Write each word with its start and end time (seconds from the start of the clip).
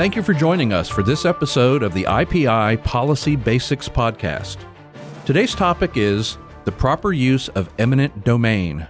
Thank 0.00 0.16
you 0.16 0.22
for 0.22 0.32
joining 0.32 0.72
us 0.72 0.88
for 0.88 1.02
this 1.02 1.26
episode 1.26 1.82
of 1.82 1.92
the 1.92 2.04
IPI 2.04 2.82
Policy 2.84 3.36
Basics 3.36 3.86
Podcast. 3.86 4.56
Today's 5.26 5.54
topic 5.54 5.90
is 5.94 6.38
the 6.64 6.72
proper 6.72 7.12
use 7.12 7.50
of 7.50 7.68
eminent 7.78 8.24
domain. 8.24 8.88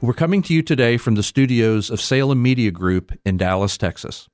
We're 0.00 0.14
coming 0.14 0.42
to 0.42 0.52
you 0.52 0.62
today 0.62 0.96
from 0.96 1.14
the 1.14 1.22
studios 1.22 1.88
of 1.88 2.00
Salem 2.00 2.42
Media 2.42 2.72
Group 2.72 3.16
in 3.24 3.36
Dallas, 3.36 3.78
Texas. 3.78 4.28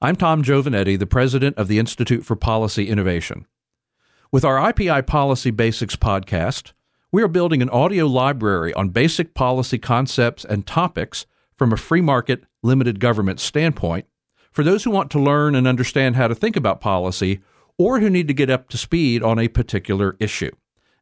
I'm 0.00 0.14
Tom 0.14 0.44
Giovanetti, 0.44 0.96
the 0.96 1.04
president 1.04 1.58
of 1.58 1.66
the 1.66 1.80
Institute 1.80 2.24
for 2.24 2.36
Policy 2.36 2.88
Innovation. 2.88 3.48
With 4.30 4.44
our 4.44 4.72
IPI 4.72 5.08
Policy 5.08 5.50
Basics 5.50 5.96
podcast, 5.96 6.74
we 7.10 7.24
are 7.24 7.28
building 7.28 7.60
an 7.60 7.70
audio 7.70 8.06
library 8.06 8.72
on 8.74 8.90
basic 8.90 9.34
policy 9.34 9.80
concepts 9.80 10.44
and 10.44 10.64
topics 10.64 11.26
from 11.56 11.72
a 11.72 11.76
free 11.76 12.00
market, 12.00 12.44
limited 12.62 13.00
government 13.00 13.40
standpoint 13.40 14.06
for 14.52 14.62
those 14.62 14.84
who 14.84 14.90
want 14.90 15.10
to 15.10 15.20
learn 15.20 15.54
and 15.54 15.66
understand 15.66 16.16
how 16.16 16.28
to 16.28 16.34
think 16.34 16.56
about 16.56 16.80
policy 16.80 17.40
or 17.78 18.00
who 18.00 18.10
need 18.10 18.28
to 18.28 18.34
get 18.34 18.50
up 18.50 18.68
to 18.68 18.78
speed 18.78 19.22
on 19.22 19.38
a 19.38 19.48
particular 19.48 20.16
issue. 20.20 20.50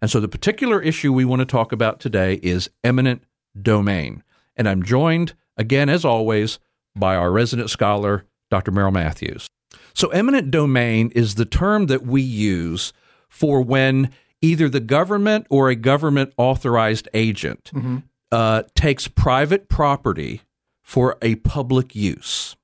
And 0.00 0.10
so 0.10 0.20
the 0.20 0.28
particular 0.28 0.80
issue 0.80 1.12
we 1.12 1.24
want 1.24 1.40
to 1.40 1.46
talk 1.46 1.72
about 1.72 2.00
today 2.00 2.40
is 2.42 2.70
eminent 2.82 3.24
domain. 3.60 4.22
And 4.56 4.68
I'm 4.68 4.82
joined, 4.82 5.34
again, 5.56 5.88
as 5.88 6.04
always, 6.04 6.58
by 6.96 7.16
our 7.16 7.30
resident 7.30 7.70
scholar, 7.70 8.24
Dr. 8.50 8.70
Merrill 8.70 8.92
Matthews. 8.92 9.48
So, 9.94 10.08
eminent 10.08 10.50
domain 10.50 11.10
is 11.14 11.34
the 11.34 11.44
term 11.44 11.86
that 11.86 12.04
we 12.04 12.22
use 12.22 12.92
for 13.28 13.60
when 13.60 14.10
either 14.40 14.68
the 14.68 14.80
government 14.80 15.46
or 15.50 15.68
a 15.68 15.76
government 15.76 16.32
authorized 16.36 17.08
agent 17.14 17.70
mm-hmm. 17.74 17.98
uh, 18.32 18.62
takes 18.74 19.08
private 19.08 19.68
property 19.68 20.42
for 20.82 21.16
a 21.22 21.36
public 21.36 21.94
use. 21.94 22.56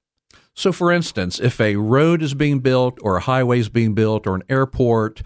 So, 0.57 0.73
for 0.73 0.91
instance, 0.91 1.39
if 1.39 1.61
a 1.61 1.77
road 1.77 2.23
is 2.23 2.33
being 2.35 2.61
built, 2.61 2.99
or 3.03 3.17
a 3.17 3.21
highway 3.21 3.61
is 3.61 3.69
being 3.69 3.95
built, 3.95 4.27
or 4.27 4.35
an 4.35 4.43
airport, 4.49 5.23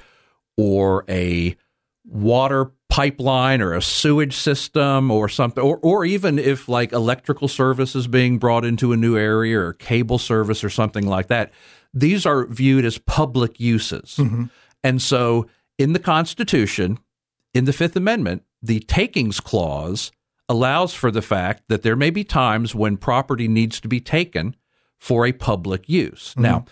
or 0.57 1.05
a 1.09 1.57
water 2.05 2.73
pipeline 2.89 3.63
or 3.63 3.73
a 3.73 3.81
sewage 3.81 4.37
system 4.37 5.11
or 5.11 5.29
something, 5.29 5.63
or, 5.63 5.79
or 5.83 6.05
even 6.05 6.39
if 6.39 6.69
like 6.69 6.93
electrical 6.93 7.47
service 7.47 7.95
is 7.95 8.09
being 8.09 8.39
brought 8.39 8.65
into 8.65 8.93
a 8.93 8.97
new 8.97 9.17
area 9.17 9.59
or 9.59 9.73
cable 9.73 10.19
service 10.19 10.65
or 10.65 10.71
something 10.71 11.07
like 11.07 11.29
that, 11.29 11.53
these 11.95 12.27
are 12.27 12.47
viewed 12.47 12.85
as 12.85 12.99
public 12.99 13.61
uses. 13.61 14.17
Mm-hmm. 14.17 14.45
And 14.83 15.01
so 15.01 15.47
in 15.79 15.93
the 15.93 15.99
Constitution, 16.01 16.99
in 17.55 17.65
the 17.65 17.73
Fifth 17.73 17.95
Amendment, 17.95 18.43
the 18.61 18.81
takings 18.81 19.39
clause 19.39 20.11
allows 20.49 20.93
for 20.93 21.13
the 21.13 21.23
fact 21.23 21.63
that 21.69 21.83
there 21.83 21.97
may 21.97 22.11
be 22.11 22.25
times 22.25 22.75
when 22.75 22.97
property 22.97 23.47
needs 23.47 23.81
to 23.81 23.89
be 23.89 24.01
taken 24.01 24.57
for 25.01 25.27
a 25.27 25.33
public 25.33 25.89
use. 25.89 26.31
Mm-hmm. 26.31 26.43
Now, 26.43 26.65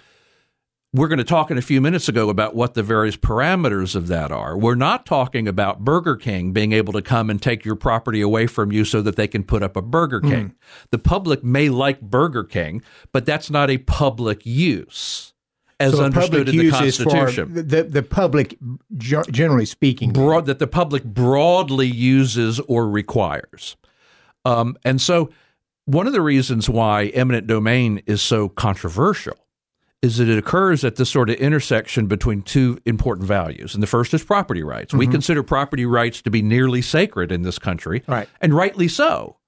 we're 0.95 1.09
going 1.09 1.19
to 1.19 1.25
talk 1.25 1.51
in 1.51 1.59
a 1.59 1.63
few 1.63 1.81
minutes 1.81 2.09
ago 2.09 2.31
about 2.31 2.55
what 2.55 2.75
the 2.75 2.83
various 2.83 3.17
parameters 3.17 3.95
of 3.95 4.07
that 4.09 4.31
are. 4.31 4.57
We're 4.57 4.75
not 4.75 5.05
talking 5.05 5.47
about 5.47 5.85
Burger 5.85 6.17
King 6.17 6.53
being 6.53 6.73
able 6.73 6.93
to 6.95 7.03
come 7.03 7.29
and 7.29 7.43
take 7.43 7.65
your 7.65 7.75
property 7.75 8.21
away 8.21 8.47
from 8.47 8.73
you 8.73 8.85
so 8.85 9.03
that 9.03 9.17
they 9.17 9.29
can 9.29 9.43
put 9.43 9.63
up 9.63 9.77
a 9.77 9.83
Burger 9.83 10.21
King. 10.21 10.51
Mm. 10.51 10.55
The 10.91 10.99
public 10.99 11.45
may 11.45 11.69
like 11.69 12.01
Burger 12.01 12.45
King, 12.45 12.83
but 13.13 13.27
that's 13.27 13.51
not 13.51 13.69
a 13.71 13.79
public 13.79 14.47
use 14.47 15.35
as 15.81 15.95
so 15.95 16.05
understood 16.05 16.49
in 16.49 16.57
the 16.57 16.71
Constitution. 16.71 17.53
the, 17.53 17.83
the 17.85 18.03
public, 18.03 18.59
generally 18.97 19.67
speaking, 19.67 20.13
broad 20.13 20.47
that 20.47 20.59
the 20.59 20.67
public 20.67 21.05
broadly 21.05 21.87
uses 21.87 22.61
or 22.61 22.89
requires. 22.89 23.77
Um, 24.45 24.77
and 24.85 25.01
so, 25.01 25.31
one 25.89 26.07
of 26.07 26.13
the 26.13 26.21
reasons 26.21 26.69
why 26.69 27.07
eminent 27.07 27.47
domain 27.47 28.03
is 28.05 28.21
so 28.21 28.51
controversial 28.51 29.39
is 30.03 30.19
that 30.19 30.29
it 30.29 30.37
occurs 30.37 30.85
at 30.85 30.97
this 30.97 31.09
sort 31.09 31.31
of 31.31 31.37
intersection 31.37 32.07
between 32.07 32.43
two 32.43 32.79
important 32.85 33.27
values. 33.27 33.73
And 33.73 33.83
the 33.83 33.87
first 33.87 34.13
is 34.13 34.23
property 34.23 34.63
rights. 34.63 34.91
Mm-hmm. 34.91 34.99
We 34.99 35.07
consider 35.07 35.43
property 35.43 35.87
rights 35.87 36.21
to 36.23 36.31
be 36.31 36.43
nearly 36.43 36.83
sacred 36.83 37.33
in 37.33 37.41
this 37.41 37.59
country, 37.59 38.05
right. 38.07 38.29
and 38.43 38.53
rightly 38.53 38.87
so. 38.87 39.39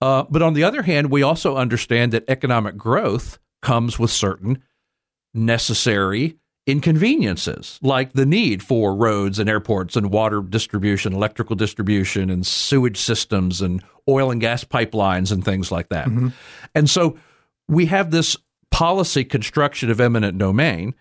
Uh, 0.00 0.24
but 0.30 0.40
on 0.40 0.54
the 0.54 0.64
other 0.64 0.82
hand, 0.82 1.10
we 1.10 1.22
also 1.22 1.56
understand 1.56 2.10
that 2.12 2.24
economic 2.26 2.78
growth 2.78 3.38
comes 3.60 3.98
with 3.98 4.10
certain 4.10 4.62
necessary 5.34 6.38
inconveniences, 6.66 7.78
like 7.82 8.12
the 8.12 8.26
need 8.26 8.62
for 8.62 8.94
roads 8.94 9.38
and 9.38 9.48
airports 9.48 9.96
and 9.96 10.10
water 10.10 10.40
distribution, 10.40 11.12
electrical 11.12 11.56
distribution, 11.56 12.30
and 12.30 12.46
sewage 12.46 12.98
systems 12.98 13.60
and 13.60 13.82
oil 14.08 14.30
and 14.30 14.40
gas 14.40 14.64
pipelines 14.64 15.32
and 15.32 15.44
things 15.44 15.72
like 15.72 15.88
that. 15.88 16.06
Mm-hmm. 16.06 16.28
And 16.74 16.88
so 16.88 17.18
we 17.68 17.86
have 17.86 18.10
this 18.10 18.36
policy 18.70 19.24
construction 19.24 19.90
of 19.90 20.00
eminent 20.00 20.38
domain 20.38 20.94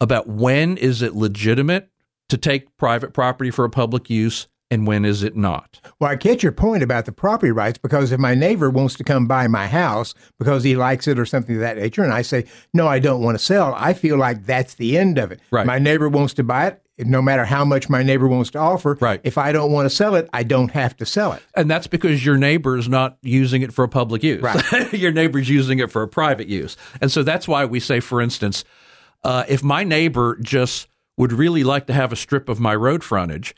about 0.00 0.28
when 0.28 0.76
is 0.76 1.02
it 1.02 1.14
legitimate 1.14 1.90
to 2.28 2.36
take 2.36 2.76
private 2.76 3.12
property 3.12 3.50
for 3.50 3.64
a 3.64 3.70
public 3.70 4.08
use 4.08 4.46
and 4.70 4.86
when 4.86 5.04
is 5.04 5.22
it 5.22 5.36
not? 5.36 5.80
Well, 5.98 6.10
I 6.10 6.14
get 6.14 6.42
your 6.42 6.52
point 6.52 6.82
about 6.82 7.06
the 7.06 7.12
property 7.12 7.52
rights 7.52 7.78
because 7.78 8.12
if 8.12 8.20
my 8.20 8.34
neighbor 8.34 8.70
wants 8.70 8.96
to 8.96 9.04
come 9.04 9.26
buy 9.26 9.48
my 9.48 9.66
house 9.66 10.14
because 10.38 10.62
he 10.62 10.76
likes 10.76 11.08
it 11.08 11.18
or 11.18 11.26
something 11.26 11.54
of 11.56 11.60
that 11.60 11.78
nature, 11.78 12.02
and 12.02 12.12
I 12.12 12.22
say, 12.22 12.44
no, 12.74 12.86
I 12.86 12.98
don't 12.98 13.22
want 13.22 13.38
to 13.38 13.44
sell, 13.44 13.74
I 13.76 13.94
feel 13.94 14.18
like 14.18 14.44
that's 14.44 14.74
the 14.74 14.98
end 14.98 15.18
of 15.18 15.32
it. 15.32 15.40
Right. 15.50 15.66
My 15.66 15.78
neighbor 15.78 16.08
wants 16.08 16.34
to 16.34 16.44
buy 16.44 16.68
it. 16.68 16.82
No 17.00 17.22
matter 17.22 17.44
how 17.44 17.64
much 17.64 17.88
my 17.88 18.02
neighbor 18.02 18.26
wants 18.26 18.50
to 18.50 18.58
offer, 18.58 18.98
right. 19.00 19.20
if 19.22 19.38
I 19.38 19.52
don't 19.52 19.70
want 19.70 19.86
to 19.86 19.90
sell 19.94 20.16
it, 20.16 20.28
I 20.32 20.42
don't 20.42 20.72
have 20.72 20.96
to 20.96 21.06
sell 21.06 21.32
it. 21.32 21.42
And 21.54 21.70
that's 21.70 21.86
because 21.86 22.26
your 22.26 22.36
neighbor 22.36 22.76
is 22.76 22.88
not 22.88 23.18
using 23.22 23.62
it 23.62 23.72
for 23.72 23.84
a 23.84 23.88
public 23.88 24.24
use. 24.24 24.42
Right. 24.42 24.92
your 24.92 25.12
neighbor's 25.12 25.48
using 25.48 25.78
it 25.78 25.92
for 25.92 26.02
a 26.02 26.08
private 26.08 26.48
use. 26.48 26.76
And 27.00 27.12
so 27.12 27.22
that's 27.22 27.46
why 27.46 27.64
we 27.66 27.78
say, 27.78 28.00
for 28.00 28.20
instance, 28.20 28.64
uh, 29.22 29.44
if 29.48 29.62
my 29.62 29.84
neighbor 29.84 30.38
just 30.42 30.88
would 31.16 31.32
really 31.32 31.62
like 31.62 31.86
to 31.86 31.92
have 31.92 32.12
a 32.12 32.16
strip 32.16 32.48
of 32.48 32.58
my 32.58 32.74
road 32.74 33.04
frontage, 33.04 33.54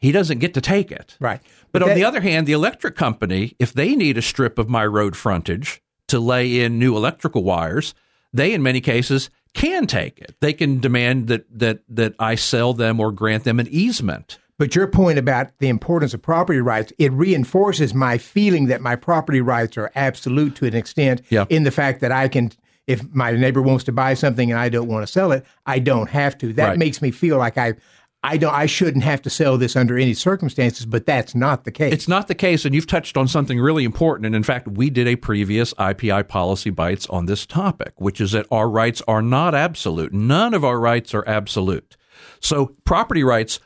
he 0.00 0.12
doesn't 0.12 0.38
get 0.38 0.54
to 0.54 0.60
take 0.60 0.90
it. 0.90 1.16
Right. 1.20 1.40
But, 1.72 1.80
but 1.80 1.82
on 1.82 1.88
that, 1.88 1.94
the 1.94 2.04
other 2.04 2.20
hand, 2.20 2.46
the 2.46 2.52
electric 2.52 2.96
company, 2.96 3.54
if 3.58 3.72
they 3.72 3.94
need 3.94 4.16
a 4.18 4.22
strip 4.22 4.58
of 4.58 4.68
my 4.68 4.86
road 4.86 5.16
frontage 5.16 5.82
to 6.08 6.18
lay 6.18 6.60
in 6.60 6.78
new 6.78 6.96
electrical 6.96 7.44
wires, 7.44 7.94
they 8.32 8.52
in 8.52 8.62
many 8.62 8.80
cases 8.80 9.30
can 9.54 9.86
take 9.86 10.18
it. 10.18 10.34
They 10.40 10.52
can 10.52 10.80
demand 10.80 11.28
that 11.28 11.46
that 11.58 11.80
that 11.88 12.14
I 12.18 12.34
sell 12.34 12.72
them 12.72 13.00
or 13.00 13.12
grant 13.12 13.44
them 13.44 13.60
an 13.60 13.68
easement. 13.68 14.38
But 14.58 14.76
your 14.76 14.86
point 14.86 15.18
about 15.18 15.58
the 15.58 15.68
importance 15.68 16.12
of 16.12 16.20
property 16.20 16.60
rights, 16.60 16.92
it 16.98 17.12
reinforces 17.12 17.94
my 17.94 18.18
feeling 18.18 18.66
that 18.66 18.82
my 18.82 18.94
property 18.94 19.40
rights 19.40 19.78
are 19.78 19.90
absolute 19.94 20.54
to 20.56 20.66
an 20.66 20.74
extent 20.74 21.22
yeah. 21.30 21.46
in 21.48 21.62
the 21.62 21.70
fact 21.70 22.00
that 22.02 22.12
I 22.12 22.28
can 22.28 22.52
if 22.86 23.02
my 23.14 23.32
neighbor 23.32 23.62
wants 23.62 23.84
to 23.84 23.92
buy 23.92 24.14
something 24.14 24.50
and 24.50 24.58
I 24.58 24.68
don't 24.68 24.88
want 24.88 25.06
to 25.06 25.12
sell 25.12 25.30
it, 25.32 25.46
I 25.64 25.78
don't 25.78 26.10
have 26.10 26.36
to. 26.38 26.52
That 26.52 26.68
right. 26.70 26.78
makes 26.78 27.00
me 27.00 27.10
feel 27.10 27.38
like 27.38 27.56
I 27.56 27.74
I 28.22 28.36
don't 28.36 28.54
I 28.54 28.66
shouldn't 28.66 29.04
have 29.04 29.22
to 29.22 29.30
sell 29.30 29.56
this 29.56 29.76
under 29.76 29.96
any 29.96 30.12
circumstances, 30.12 30.84
but 30.84 31.06
that's 31.06 31.34
not 31.34 31.64
the 31.64 31.72
case. 31.72 31.92
It's 31.92 32.08
not 32.08 32.28
the 32.28 32.34
case, 32.34 32.64
and 32.64 32.74
you've 32.74 32.86
touched 32.86 33.16
on 33.16 33.28
something 33.28 33.58
really 33.58 33.84
important. 33.84 34.26
And 34.26 34.34
in 34.34 34.42
fact, 34.42 34.68
we 34.68 34.90
did 34.90 35.08
a 35.08 35.16
previous 35.16 35.72
IPI 35.74 36.28
policy 36.28 36.70
bites 36.70 37.06
on 37.08 37.26
this 37.26 37.46
topic, 37.46 37.94
which 37.96 38.20
is 38.20 38.32
that 38.32 38.46
our 38.50 38.68
rights 38.68 39.00
are 39.08 39.22
not 39.22 39.54
absolute. 39.54 40.12
None 40.12 40.52
of 40.52 40.64
our 40.64 40.78
rights 40.78 41.14
are 41.14 41.26
absolute. 41.26 41.96
So 42.40 42.76
property 42.84 43.24
rights, 43.24 43.58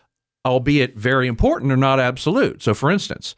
albeit 0.45 0.97
very 0.97 1.27
important, 1.27 1.73
are 1.73 1.77
not 1.77 1.99
absolute. 1.99 2.63
So 2.63 2.75
for 2.75 2.93
instance, 2.93 3.35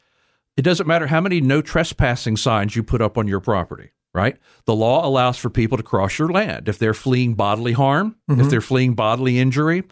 it 0.56 0.62
doesn't 0.62 0.86
matter 0.86 1.06
how 1.06 1.22
many 1.22 1.40
no 1.40 1.62
trespassing 1.62 2.36
signs 2.36 2.76
you 2.76 2.82
put 2.82 3.00
up 3.00 3.16
on 3.16 3.26
your 3.26 3.40
property 3.40 3.92
right? 4.14 4.38
The 4.64 4.74
law 4.74 5.06
allows 5.06 5.36
for 5.36 5.50
people 5.50 5.76
to 5.76 5.82
cross 5.82 6.18
your 6.18 6.30
land 6.30 6.70
if 6.70 6.78
they're 6.78 6.94
fleeing 6.94 7.34
bodily 7.34 7.72
harm, 7.72 8.16
mm-hmm. 8.30 8.40
if 8.40 8.48
they're 8.48 8.62
fleeing 8.62 8.94
bodily 8.94 9.38
injury. 9.38 9.84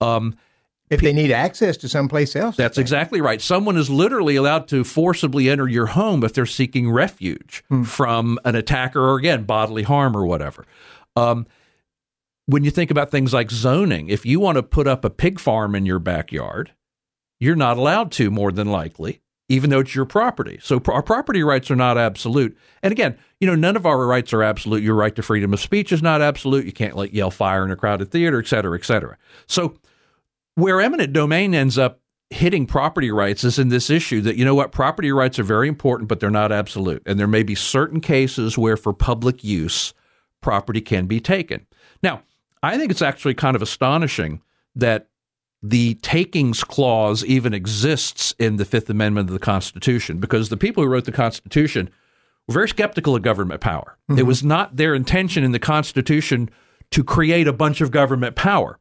Um, 0.00 0.34
if 0.92 1.00
they 1.00 1.12
need 1.12 1.32
access 1.32 1.76
to 1.78 1.88
someplace 1.88 2.36
else. 2.36 2.56
That's 2.56 2.78
exactly 2.78 3.20
right. 3.20 3.40
Someone 3.40 3.76
is 3.76 3.88
literally 3.88 4.36
allowed 4.36 4.68
to 4.68 4.84
forcibly 4.84 5.48
enter 5.48 5.66
your 5.66 5.86
home 5.86 6.22
if 6.22 6.32
they're 6.32 6.46
seeking 6.46 6.90
refuge 6.90 7.64
hmm. 7.68 7.82
from 7.82 8.38
an 8.44 8.54
attacker 8.54 9.00
or, 9.00 9.16
again, 9.16 9.44
bodily 9.44 9.82
harm 9.82 10.16
or 10.16 10.26
whatever. 10.26 10.66
Um, 11.16 11.46
when 12.46 12.64
you 12.64 12.70
think 12.70 12.90
about 12.90 13.10
things 13.10 13.32
like 13.32 13.50
zoning, 13.50 14.08
if 14.08 14.26
you 14.26 14.38
want 14.38 14.56
to 14.56 14.62
put 14.62 14.86
up 14.86 15.04
a 15.04 15.10
pig 15.10 15.40
farm 15.40 15.74
in 15.74 15.86
your 15.86 15.98
backyard, 15.98 16.72
you're 17.40 17.56
not 17.56 17.78
allowed 17.78 18.12
to, 18.12 18.30
more 18.30 18.52
than 18.52 18.68
likely, 18.70 19.20
even 19.48 19.70
though 19.70 19.80
it's 19.80 19.94
your 19.94 20.04
property. 20.04 20.58
So 20.62 20.80
our 20.88 21.02
property 21.02 21.42
rights 21.42 21.70
are 21.70 21.76
not 21.76 21.98
absolute. 21.98 22.56
And 22.82 22.92
again, 22.92 23.16
you 23.40 23.46
know, 23.46 23.54
none 23.54 23.76
of 23.76 23.86
our 23.86 24.06
rights 24.06 24.32
are 24.32 24.42
absolute. 24.42 24.82
Your 24.82 24.94
right 24.94 25.14
to 25.16 25.22
freedom 25.22 25.52
of 25.52 25.60
speech 25.60 25.92
is 25.92 26.02
not 26.02 26.20
absolute. 26.20 26.66
You 26.66 26.72
can't 26.72 26.96
like 26.96 27.12
yell 27.12 27.30
fire 27.30 27.64
in 27.64 27.70
a 27.70 27.76
crowded 27.76 28.10
theater, 28.10 28.38
et 28.38 28.46
cetera, 28.46 28.76
et 28.78 28.84
cetera. 28.84 29.16
So 29.46 29.78
where 30.54 30.80
eminent 30.80 31.12
domain 31.12 31.54
ends 31.54 31.78
up 31.78 32.00
hitting 32.30 32.66
property 32.66 33.10
rights 33.10 33.44
is 33.44 33.58
in 33.58 33.68
this 33.68 33.90
issue 33.90 34.20
that, 34.22 34.36
you 34.36 34.44
know 34.44 34.54
what, 34.54 34.72
property 34.72 35.12
rights 35.12 35.38
are 35.38 35.44
very 35.44 35.68
important, 35.68 36.08
but 36.08 36.18
they're 36.18 36.30
not 36.30 36.50
absolute. 36.50 37.02
And 37.04 37.18
there 37.18 37.26
may 37.26 37.42
be 37.42 37.54
certain 37.54 38.00
cases 38.00 38.56
where, 38.56 38.76
for 38.76 38.92
public 38.92 39.44
use, 39.44 39.92
property 40.40 40.80
can 40.80 41.06
be 41.06 41.20
taken. 41.20 41.66
Now, 42.02 42.22
I 42.62 42.78
think 42.78 42.90
it's 42.90 43.02
actually 43.02 43.34
kind 43.34 43.54
of 43.54 43.62
astonishing 43.62 44.40
that 44.74 45.08
the 45.62 45.94
takings 45.96 46.64
clause 46.64 47.24
even 47.24 47.54
exists 47.54 48.34
in 48.38 48.56
the 48.56 48.64
Fifth 48.64 48.90
Amendment 48.90 49.28
of 49.28 49.32
the 49.32 49.38
Constitution 49.38 50.18
because 50.18 50.48
the 50.48 50.56
people 50.56 50.82
who 50.82 50.88
wrote 50.88 51.04
the 51.04 51.12
Constitution 51.12 51.90
were 52.48 52.54
very 52.54 52.68
skeptical 52.68 53.14
of 53.14 53.22
government 53.22 53.60
power. 53.60 53.96
Mm-hmm. 54.10 54.18
It 54.18 54.26
was 54.26 54.42
not 54.42 54.76
their 54.76 54.94
intention 54.94 55.44
in 55.44 55.52
the 55.52 55.60
Constitution 55.60 56.50
to 56.90 57.04
create 57.04 57.46
a 57.46 57.52
bunch 57.52 57.80
of 57.80 57.90
government 57.90 58.34
power. 58.36 58.78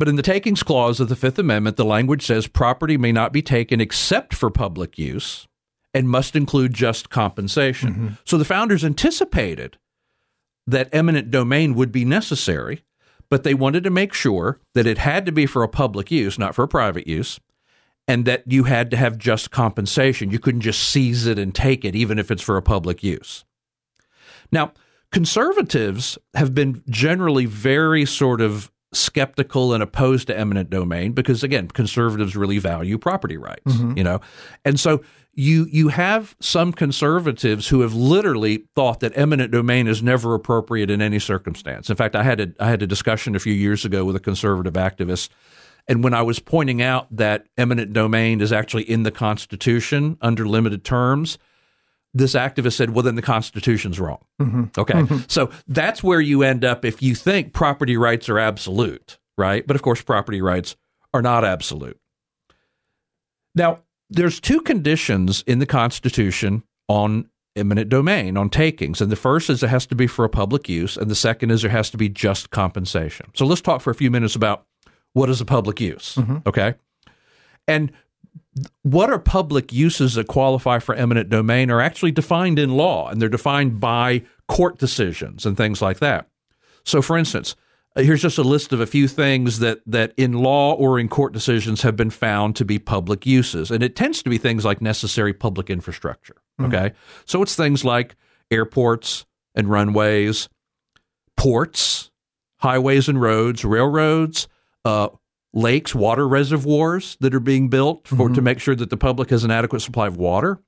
But 0.00 0.08
in 0.08 0.16
the 0.16 0.22
takings 0.22 0.62
clause 0.62 0.98
of 0.98 1.10
the 1.10 1.14
Fifth 1.14 1.38
Amendment, 1.38 1.76
the 1.76 1.84
language 1.84 2.24
says 2.24 2.46
property 2.46 2.96
may 2.96 3.12
not 3.12 3.34
be 3.34 3.42
taken 3.42 3.82
except 3.82 4.32
for 4.32 4.48
public 4.48 4.98
use 4.98 5.46
and 5.92 6.08
must 6.08 6.34
include 6.34 6.72
just 6.72 7.10
compensation. 7.10 7.90
Mm-hmm. 7.90 8.08
So 8.24 8.38
the 8.38 8.46
founders 8.46 8.82
anticipated 8.82 9.76
that 10.66 10.88
eminent 10.90 11.30
domain 11.30 11.74
would 11.74 11.92
be 11.92 12.06
necessary, 12.06 12.82
but 13.28 13.44
they 13.44 13.52
wanted 13.52 13.84
to 13.84 13.90
make 13.90 14.14
sure 14.14 14.58
that 14.72 14.86
it 14.86 14.96
had 14.96 15.26
to 15.26 15.32
be 15.32 15.44
for 15.44 15.62
a 15.62 15.68
public 15.68 16.10
use, 16.10 16.38
not 16.38 16.54
for 16.54 16.62
a 16.62 16.68
private 16.68 17.06
use, 17.06 17.38
and 18.08 18.24
that 18.24 18.44
you 18.46 18.64
had 18.64 18.90
to 18.92 18.96
have 18.96 19.18
just 19.18 19.50
compensation. 19.50 20.30
You 20.30 20.38
couldn't 20.38 20.62
just 20.62 20.82
seize 20.82 21.26
it 21.26 21.38
and 21.38 21.54
take 21.54 21.84
it, 21.84 21.94
even 21.94 22.18
if 22.18 22.30
it's 22.30 22.42
for 22.42 22.56
a 22.56 22.62
public 22.62 23.02
use. 23.02 23.44
Now, 24.50 24.72
conservatives 25.12 26.16
have 26.32 26.54
been 26.54 26.82
generally 26.88 27.44
very 27.44 28.06
sort 28.06 28.40
of 28.40 28.70
skeptical 28.92 29.72
and 29.72 29.82
opposed 29.82 30.26
to 30.26 30.36
eminent 30.36 30.68
domain 30.68 31.12
because 31.12 31.44
again 31.44 31.68
conservatives 31.68 32.34
really 32.34 32.58
value 32.58 32.98
property 32.98 33.36
rights 33.36 33.72
mm-hmm. 33.72 33.96
you 33.96 34.02
know 34.02 34.20
and 34.64 34.80
so 34.80 35.00
you 35.32 35.66
you 35.70 35.88
have 35.88 36.34
some 36.40 36.72
conservatives 36.72 37.68
who 37.68 37.82
have 37.82 37.94
literally 37.94 38.64
thought 38.74 38.98
that 38.98 39.12
eminent 39.14 39.52
domain 39.52 39.86
is 39.86 40.02
never 40.02 40.34
appropriate 40.34 40.90
in 40.90 41.00
any 41.00 41.20
circumstance 41.20 41.88
in 41.88 41.94
fact 41.94 42.16
i 42.16 42.24
had 42.24 42.40
a 42.40 42.52
i 42.58 42.68
had 42.68 42.82
a 42.82 42.86
discussion 42.86 43.36
a 43.36 43.38
few 43.38 43.54
years 43.54 43.84
ago 43.84 44.04
with 44.04 44.16
a 44.16 44.20
conservative 44.20 44.74
activist 44.74 45.28
and 45.86 46.02
when 46.02 46.12
i 46.12 46.22
was 46.22 46.40
pointing 46.40 46.82
out 46.82 47.06
that 47.14 47.46
eminent 47.56 47.92
domain 47.92 48.40
is 48.40 48.52
actually 48.52 48.82
in 48.90 49.04
the 49.04 49.12
constitution 49.12 50.18
under 50.20 50.48
limited 50.48 50.84
terms 50.84 51.38
this 52.12 52.34
activist 52.34 52.74
said, 52.74 52.90
well, 52.90 53.02
then 53.02 53.14
the 53.14 53.22
Constitution's 53.22 54.00
wrong. 54.00 54.24
Mm-hmm. 54.40 54.64
Okay. 54.78 54.94
Mm-hmm. 54.94 55.18
So 55.28 55.50
that's 55.68 56.02
where 56.02 56.20
you 56.20 56.42
end 56.42 56.64
up 56.64 56.84
if 56.84 57.02
you 57.02 57.14
think 57.14 57.52
property 57.52 57.96
rights 57.96 58.28
are 58.28 58.38
absolute, 58.38 59.18
right? 59.38 59.66
But 59.66 59.76
of 59.76 59.82
course, 59.82 60.02
property 60.02 60.42
rights 60.42 60.76
are 61.14 61.22
not 61.22 61.44
absolute. 61.44 61.98
Now, 63.54 63.82
there's 64.08 64.40
two 64.40 64.60
conditions 64.60 65.44
in 65.46 65.60
the 65.60 65.66
Constitution 65.66 66.64
on 66.88 67.28
eminent 67.56 67.88
domain, 67.88 68.36
on 68.36 68.50
takings. 68.50 69.00
And 69.00 69.10
the 69.10 69.16
first 69.16 69.50
is 69.50 69.62
it 69.62 69.70
has 69.70 69.86
to 69.86 69.94
be 69.94 70.06
for 70.06 70.24
a 70.24 70.28
public 70.28 70.68
use, 70.68 70.96
and 70.96 71.10
the 71.10 71.14
second 71.14 71.50
is 71.50 71.62
there 71.62 71.70
has 71.70 71.90
to 71.90 71.96
be 71.96 72.08
just 72.08 72.50
compensation. 72.50 73.26
So 73.34 73.44
let's 73.46 73.60
talk 73.60 73.80
for 73.80 73.90
a 73.90 73.94
few 73.94 74.10
minutes 74.10 74.34
about 74.34 74.66
what 75.12 75.28
is 75.28 75.40
a 75.40 75.44
public 75.44 75.80
use. 75.80 76.14
Mm-hmm. 76.14 76.38
Okay. 76.46 76.74
And 77.68 77.92
what 78.82 79.10
are 79.10 79.18
public 79.18 79.72
uses 79.72 80.14
that 80.14 80.26
qualify 80.26 80.78
for 80.78 80.94
eminent 80.94 81.28
domain 81.28 81.70
are 81.70 81.80
actually 81.80 82.12
defined 82.12 82.58
in 82.58 82.70
law, 82.70 83.08
and 83.08 83.20
they're 83.20 83.28
defined 83.28 83.80
by 83.80 84.22
court 84.48 84.78
decisions 84.78 85.46
and 85.46 85.56
things 85.56 85.80
like 85.80 86.00
that. 86.00 86.28
So, 86.84 87.00
for 87.00 87.16
instance, 87.16 87.54
uh, 87.96 88.02
here's 88.02 88.22
just 88.22 88.38
a 88.38 88.42
list 88.42 88.72
of 88.72 88.80
a 88.80 88.86
few 88.86 89.08
things 89.08 89.58
that 89.60 89.80
that 89.86 90.12
in 90.16 90.32
law 90.32 90.74
or 90.74 90.98
in 90.98 91.08
court 91.08 91.32
decisions 91.32 91.82
have 91.82 91.96
been 91.96 92.10
found 92.10 92.56
to 92.56 92.64
be 92.64 92.78
public 92.78 93.26
uses, 93.26 93.70
and 93.70 93.82
it 93.82 93.96
tends 93.96 94.22
to 94.22 94.30
be 94.30 94.38
things 94.38 94.64
like 94.64 94.80
necessary 94.80 95.32
public 95.32 95.70
infrastructure. 95.70 96.36
Mm-hmm. 96.60 96.74
Okay, 96.74 96.94
so 97.24 97.42
it's 97.42 97.56
things 97.56 97.84
like 97.84 98.16
airports 98.50 99.26
and 99.54 99.68
runways, 99.68 100.48
ports, 101.36 102.10
highways 102.58 103.08
and 103.08 103.20
roads, 103.20 103.64
railroads, 103.64 104.48
uh, 104.84 105.08
lakes, 105.52 105.94
water 105.94 106.26
reservoirs 106.28 107.16
that 107.20 107.34
are 107.34 107.40
being 107.40 107.68
built 107.68 108.06
for 108.06 108.26
mm-hmm. 108.26 108.34
to 108.34 108.42
make 108.42 108.60
sure 108.60 108.74
that 108.74 108.90
the 108.90 108.96
public 108.96 109.30
has 109.30 109.44
an 109.44 109.50
adequate 109.50 109.80
supply 109.80 110.06
of 110.06 110.16
water, 110.16 110.60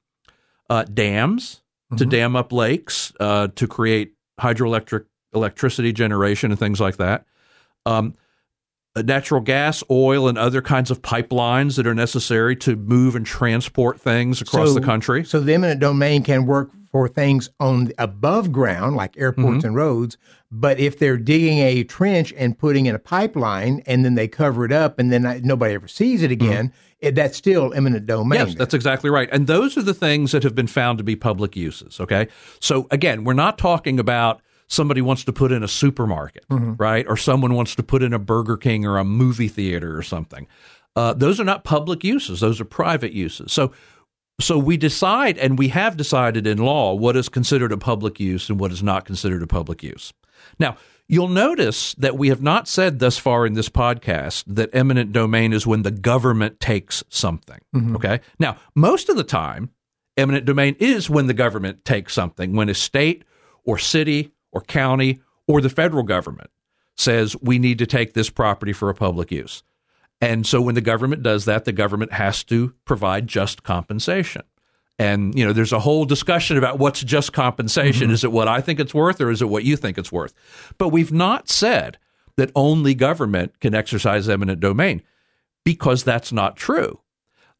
uh, 0.69 0.85
dams 0.85 1.63
mm-hmm. 1.87 1.97
to 1.97 2.07
dam 2.07 2.37
up 2.37 2.53
lakes 2.53 3.13
uh, 3.21 3.49
to 3.55 3.67
create 3.67 4.15
hydroelectric 4.41 5.05
electricity 5.35 5.93
generation 5.93 6.51
and 6.51 6.59
things 6.59 6.81
like 6.81 6.97
that. 6.97 7.25
Um, 7.87 8.15
uh, 8.95 9.03
natural 9.03 9.41
gas, 9.41 9.83
oil, 9.91 10.29
and 10.29 10.37
other 10.37 10.61
kinds 10.61 10.91
of 10.91 11.01
pipelines 11.01 11.77
that 11.77 11.87
are 11.87 11.95
necessary 11.95 12.55
to 12.57 12.77
move 12.77 13.17
and 13.17 13.25
transport 13.25 14.01
things 14.01 14.43
across 14.43 14.69
so, 14.69 14.75
the 14.75 14.83
country. 14.83 15.25
So 15.25 15.41
the 15.41 15.55
eminent 15.55 15.81
domain 15.81 16.23
can 16.23 16.45
work 16.45 16.71
for 16.93 17.09
things 17.09 17.49
on 17.59 17.91
above 17.99 18.53
ground, 18.53 18.95
like 18.95 19.19
airports 19.19 19.59
mm-hmm. 19.59 19.69
and 19.69 19.77
roads. 19.77 20.19
But 20.51 20.79
if 20.79 20.99
they're 20.99 21.17
digging 21.17 21.59
a 21.59 21.83
trench 21.85 22.35
and 22.37 22.57
putting 22.57 22.85
in 22.85 22.95
a 22.95 22.99
pipeline, 22.99 23.83
and 23.87 24.05
then 24.05 24.15
they 24.15 24.29
cover 24.29 24.67
it 24.67 24.73
up, 24.73 24.99
and 24.99 25.11
then 25.11 25.41
nobody 25.43 25.75
ever 25.75 25.89
sees 25.89 26.23
it 26.23 26.31
mm-hmm. 26.31 26.45
again, 26.45 26.69
mm-hmm. 26.69 27.07
it, 27.07 27.15
that's 27.15 27.39
still 27.39 27.73
eminent 27.73 28.05
domain. 28.05 28.39
Yes, 28.39 28.55
that's 28.55 28.75
exactly 28.75 29.09
right. 29.09 29.29
And 29.33 29.47
those 29.47 29.79
are 29.79 29.83
the 29.83 29.95
things 29.95 30.33
that 30.33 30.43
have 30.43 30.55
been 30.55 30.67
found 30.67 30.99
to 30.99 31.05
be 31.05 31.17
public 31.17 31.57
uses. 31.57 31.99
Okay, 31.99 32.29
so 32.61 32.87
again, 32.91 33.25
we're 33.25 33.33
not 33.33 33.57
talking 33.57 33.99
about 33.99 34.43
somebody 34.69 35.01
wants 35.01 35.25
to 35.25 35.33
put 35.33 35.51
in 35.51 35.63
a 35.63 35.69
supermarket, 35.69 36.47
mm-hmm. 36.51 36.75
right? 36.75 37.07
Or 37.09 37.17
someone 37.17 37.55
wants 37.55 37.75
to 37.77 37.83
put 37.83 38.03
in 38.03 38.13
a 38.13 38.19
Burger 38.19 38.59
King 38.59 38.85
or 38.85 38.99
a 38.99 39.05
movie 39.05 39.49
theater 39.49 39.97
or 39.97 40.03
something. 40.03 40.47
Uh, 40.95 41.15
those 41.15 41.41
are 41.41 41.45
not 41.45 41.65
public 41.65 42.05
uses; 42.05 42.41
those 42.41 42.61
are 42.61 42.67
private 42.67 43.13
uses. 43.13 43.51
So 43.51 43.73
so 44.41 44.59
we 44.59 44.77
decide, 44.77 45.39
and 45.39 45.59
we 45.59 45.69
have 45.69 45.97
decided 45.97 46.47
in 46.47 46.59
law, 46.59 46.95
what 46.95 47.17
is 47.17 47.29
considered 47.29 47.73
a 47.73 47.79
public 47.79 48.19
use 48.19 48.49
and 48.49 48.59
what 48.59 48.73
is 48.73 48.83
not 48.83 49.05
considered 49.05 49.43
a 49.43 49.47
public 49.47 49.83
use. 49.83 50.13
Now, 50.59 50.77
you'll 51.09 51.29
notice 51.29 51.95
that 51.95 52.17
we 52.17 52.29
have 52.29 52.43
not 52.43 52.67
said 52.67 52.99
thus 52.99 53.19
far 53.19 53.47
in 53.47 53.55
this 53.55 53.69
podcast 53.69 54.45
that 54.47 54.75
eminent 54.75 55.13
domain 55.13 55.53
is 55.53 55.67
when 55.67 55.83
the 55.83 55.91
government 55.91 56.59
takes 56.59 57.05
something. 57.09 57.59
Mm-hmm. 57.75 57.97
Okay. 57.97 58.21
Now, 58.39 58.57
most 58.75 59.09
of 59.09 59.17
the 59.17 59.25
time, 59.25 59.71
eminent 60.17 60.45
domain 60.45 60.77
is 60.79 61.09
when 61.09 61.27
the 61.27 61.35
government 61.35 61.85
takes 61.85 62.13
something, 62.13 62.57
when 62.57 62.69
a 62.69 62.75
state 62.75 63.25
or 63.65 63.79
city 63.79 64.33
or 64.51 64.61
county 64.63 65.21
or 65.47 65.61
the 65.61 65.71
federal 65.71 66.03
government 66.03 66.51
says 66.97 67.37
we 67.41 67.59
need 67.59 67.79
to 67.79 67.87
take 67.87 68.15
this 68.15 68.31
property 68.31 68.73
for 68.73 68.89
a 68.89 68.95
public 68.95 69.31
use. 69.31 69.63
And 70.23 70.47
so 70.47 70.63
when 70.63 70.77
the 70.77 70.81
government 70.81 71.25
does 71.25 71.45
that, 71.47 71.65
the 71.65 71.73
government 71.73 72.13
has 72.13 72.45
to 72.45 72.73
provide 72.85 73.27
just 73.27 73.65
compensation. 73.65 74.43
And 74.99 75.37
you 75.37 75.45
know, 75.45 75.53
there's 75.53 75.73
a 75.73 75.81
whole 75.81 76.05
discussion 76.05 76.57
about 76.57 76.79
what's 76.79 77.03
just 77.03 77.33
compensation. 77.33 78.05
Mm-hmm. 78.05 78.15
Is 78.15 78.25
it 78.25 78.31
what 78.31 78.47
I 78.47 78.61
think 78.61 78.79
it's 78.79 78.95
worth, 78.95 79.21
or 79.21 79.31
is 79.31 79.43
it 79.43 79.49
what 79.49 79.65
you 79.65 79.77
think 79.77 79.99
it's 79.99 80.13
worth? 80.13 80.33
But 80.79 80.91
we've 80.91 81.13
not 81.13 81.49
said 81.49 81.99
that 82.37 82.53
only 82.55 82.95
government 82.95 83.59
can 83.61 83.75
exercise 83.75 84.29
eminent 84.29 84.61
domain 84.61 85.03
because 85.65 86.05
that's 86.05 86.31
not 86.33 86.57
true. 86.57 87.01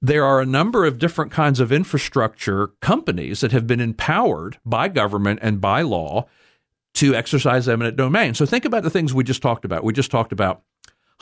There 0.01 0.25
are 0.25 0.41
a 0.41 0.47
number 0.47 0.85
of 0.85 0.99
different 0.99 1.33
kinds 1.33 1.59
of 1.59 1.73
infrastructure 1.73 2.69
companies 2.81 3.41
that 3.41 3.53
have 3.53 3.67
been 3.67 3.81
empowered 3.81 4.59
by 4.65 4.89
government 4.89 5.41
and 5.43 5.61
by 5.61 5.83
law 5.83 6.27
to 6.95 7.15
exercise 7.15 7.69
eminent 7.69 7.97
domain. 7.97 8.35
So 8.35 8.47
think 8.47 8.65
about 8.65 8.83
the 8.85 8.91
things 8.91 9.13
we 9.15 9.25
just 9.25 9.43
talked 9.43 9.65
about. 9.65 9.85
We 9.85 9.93
just 9.93 10.11
talked 10.11 10.33
about 10.33 10.63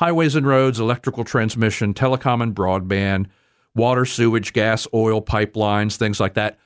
highways 0.00 0.35
and 0.35 0.47
roads, 0.47 0.80
electrical 0.80 1.25
transmission, 1.25 1.92
telecom 1.92 2.42
and 2.42 2.54
broadband, 2.54 3.26
water, 3.75 4.07
sewage, 4.07 4.54
gas, 4.54 4.88
oil, 4.95 5.21
pipelines, 5.21 5.97
things 5.97 6.19
like 6.19 6.33
that. 6.33 6.59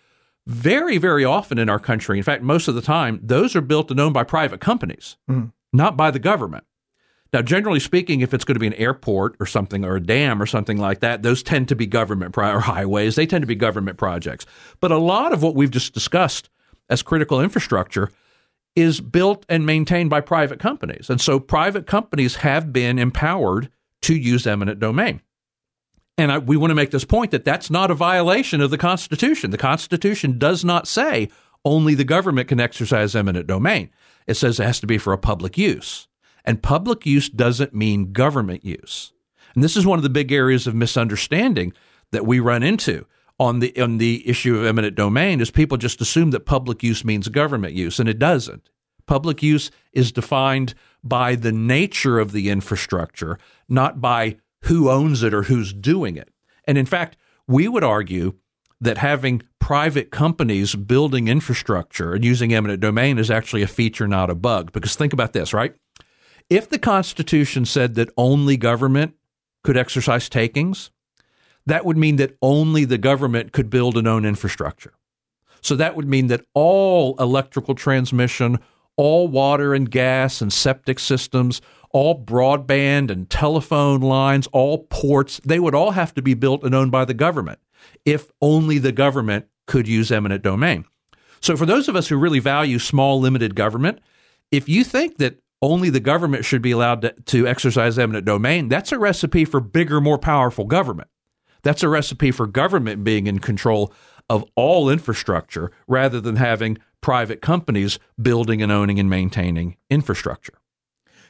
Very, 0.47 0.99
very 0.99 1.25
often 1.25 1.59
in 1.59 1.69
our 1.69 1.81
country, 1.81 2.17
in 2.17 2.23
fact, 2.23 2.45
most 2.45 2.69
of 2.69 2.76
the 2.76 2.81
time, 2.81 3.19
those 3.21 3.57
are 3.57 3.61
built 3.61 3.91
and 3.91 3.99
owned 3.99 4.14
by 4.14 4.23
private 4.23 4.61
companies, 4.61 5.17
mm. 5.29 5.50
not 5.73 5.97
by 5.97 6.12
the 6.12 6.21
government. 6.21 6.62
Now, 7.33 7.43
generally 7.43 7.81
speaking, 7.81 8.21
if 8.21 8.33
it's 8.33 8.45
going 8.45 8.55
to 8.55 8.61
be 8.61 8.69
an 8.69 8.75
airport 8.75 9.35
or 9.41 9.47
something, 9.47 9.85
or 9.85 9.97
a 9.97 10.00
dam 10.00 10.41
or 10.41 10.47
something 10.47 10.79
like 10.79 11.00
that, 11.00 11.23
those 11.23 11.43
tend 11.43 11.67
to 11.71 11.75
be 11.75 11.87
government 11.87 12.33
pro- 12.33 12.53
or 12.53 12.61
highways. 12.61 13.17
They 13.17 13.26
tend 13.26 13.43
to 13.43 13.49
be 13.49 13.57
government 13.57 13.99
projects. 13.99 14.47
But 14.79 14.93
a 14.93 14.99
lot 14.99 15.33
of 15.33 15.43
what 15.43 15.57
we've 15.57 15.73
just 15.73 15.93
discussed 15.93 16.50
as 16.88 17.03
critical 17.03 17.41
infrastructure 17.41 18.12
is 18.76 19.00
built 19.00 19.47
and 19.49 19.64
maintained 19.64 20.11
by 20.11 20.21
private 20.21 20.59
companies. 20.59 21.09
And 21.09 21.21
so 21.21 21.38
private 21.38 21.87
companies 21.87 22.37
have 22.37 22.73
been 22.73 22.99
empowered 22.99 23.71
to 24.02 24.14
use 24.14 24.47
eminent 24.47 24.81
domain. 24.81 25.21
And 26.16 26.31
I, 26.31 26.38
we 26.38 26.57
want 26.57 26.71
to 26.71 26.76
make 26.76 26.90
this 26.90 27.04
point 27.04 27.31
that 27.33 27.45
that's 27.45 27.71
not 27.71 27.90
a 27.90 27.95
violation 27.95 28.61
of 28.61 28.71
the 28.71 28.78
Constitution. 28.78 29.50
The 29.50 29.59
Constitution 29.59 30.38
does 30.38 30.64
not 30.64 30.87
say 30.87 31.28
only 31.64 31.95
the 31.95 32.04
government 32.04 32.49
can 32.49 32.61
exercise 32.61 33.16
eminent 33.16 33.47
domain. 33.47 33.90
It 34.26 34.35
says 34.35 34.61
it 34.61 34.64
has 34.64 34.81
to 34.81 34.87
be 34.87 34.99
for 34.99 35.12
a 35.12 35.19
public 35.19 35.57
use. 35.57 36.09
And 36.45 36.62
public 36.62 37.07
use 37.07 37.28
doesn't 37.28 37.75
mean 37.75 38.12
government 38.12 38.64
use. 38.64 39.12
And 39.54 39.64
this 39.64 39.76
is 39.76 39.87
one 39.87 39.99
of 39.99 40.02
the 40.02 40.11
big 40.11 40.31
areas 40.31 40.66
of 40.66 40.75
misunderstanding 40.75 41.73
that 42.12 42.26
we 42.26 42.38
run 42.38 42.62
into 42.62 43.07
on 43.38 43.59
the 43.61 43.79
on 43.81 43.99
the 43.99 44.29
issue 44.29 44.57
of 44.59 44.64
eminent 44.64 44.95
domain 44.95 45.41
is 45.41 45.50
people 45.50 45.76
just 45.76 46.00
assume 46.00 46.31
that 46.31 46.47
public 46.47 46.83
use 46.83 47.05
means 47.05 47.29
government 47.29 47.75
use, 47.75 47.99
and 47.99 48.09
it 48.09 48.19
doesn't. 48.19 48.69
Public 49.07 49.43
use 49.43 49.71
is 49.93 50.12
defined 50.12 50.75
by 51.03 51.35
the 51.35 51.53
nature 51.53 52.19
of 52.19 52.33
the 52.33 52.49
infrastructure, 52.49 53.38
not 53.69 54.00
by 54.00 54.37
who 54.62 54.88
owns 54.88 55.23
it 55.23 55.35
or 55.35 55.43
who's 55.43 55.73
doing 55.73 56.17
it. 56.17 56.31
And 56.67 56.79
in 56.79 56.87
fact, 56.87 57.17
we 57.47 57.69
would 57.69 57.85
argue 57.85 58.35
that 58.81 58.99
having 58.99 59.43
private 59.59 60.11
companies 60.11 60.75
building 60.75 61.29
infrastructure 61.29 62.14
and 62.14 62.25
using 62.25 62.55
eminent 62.55 62.81
domain 62.81 63.19
is 63.19 63.31
actually 63.31 63.62
a 63.62 63.67
feature, 63.67 64.09
not 64.09 64.31
a 64.31 64.35
bug. 64.35 64.73
Because 64.73 64.97
think 64.97 65.12
about 65.12 65.33
this, 65.33 65.53
right? 65.53 65.75
If 66.50 66.69
the 66.69 66.79
Constitution 66.79 67.64
said 67.64 67.95
that 67.95 68.11
only 68.17 68.57
government 68.57 69.14
could 69.62 69.76
exercise 69.76 70.29
takings, 70.29 70.91
that 71.66 71.85
would 71.85 71.97
mean 71.97 72.16
that 72.16 72.37
only 72.42 72.85
the 72.85 72.99
government 72.99 73.52
could 73.52 73.71
build 73.71 73.97
and 73.97 74.06
own 74.06 74.25
infrastructure. 74.25 74.94
So 75.61 75.76
that 75.76 75.97
would 75.97 76.09
mean 76.09 76.26
that 76.26 76.44
all 76.52 77.16
electrical 77.18 77.75
transmission, 77.75 78.59
all 78.97 79.28
water 79.28 79.75
and 79.75 79.90
gas 79.90 80.42
and 80.42 80.52
septic 80.52 80.99
systems, 80.99 81.62
all 81.90 82.23
broadband 82.23 83.11
and 83.11 83.30
telephone 83.30 84.00
lines, 84.00 84.47
all 84.49 84.85
ports, 84.90 85.40
they 85.44 85.59
would 85.59 85.75
all 85.75 85.92
have 85.92 86.12
to 86.14 86.23
be 86.23 86.35
built 86.35 86.64
and 86.64 86.75
owned 86.75 86.92
by 86.92 87.04
the 87.04 87.14
government 87.14 87.61
if 88.04 88.30
only 88.42 88.78
the 88.78 88.92
government 88.92 89.47
could 89.66 89.88
use 89.88 90.12
eminent 90.12 90.42
domain. 90.42 90.85
So, 91.40 91.56
for 91.56 91.66
those 91.66 91.88
of 91.88 91.97
us 91.97 92.09
who 92.09 92.16
really 92.16 92.38
value 92.38 92.78
small, 92.78 93.21
limited 93.21 93.54
government, 93.54 94.00
if 94.50 94.68
you 94.68 94.85
think 94.85 95.18
that 95.18 95.40
only 95.62 95.90
the 95.90 96.00
government 96.00 96.44
should 96.44 96.62
be 96.62 96.73
allowed 96.73 97.02
to, 97.02 97.12
to 97.12 97.47
exercise 97.47 97.99
eminent 97.99 98.25
domain, 98.25 98.68
that's 98.68 98.92
a 98.92 98.99
recipe 98.99 99.44
for 99.44 99.61
bigger, 99.61 100.00
more 100.00 100.18
powerful 100.18 100.64
government. 100.64 101.09
That's 101.64 101.83
a 101.83 101.88
recipe 101.88 102.30
for 102.30 102.47
government 102.47 103.02
being 103.02 103.26
in 103.26 103.40
control 103.40 103.92
of 104.30 104.44
all 104.54 104.88
infrastructure 104.88 105.73
rather 105.88 106.21
than 106.21 106.37
having 106.37 106.78
private 107.00 107.42
companies 107.42 107.99
building 108.21 108.62
and 108.62 108.71
owning 108.71 108.99
and 108.99 109.11
maintaining 109.11 109.76
infrastructure. 109.90 110.54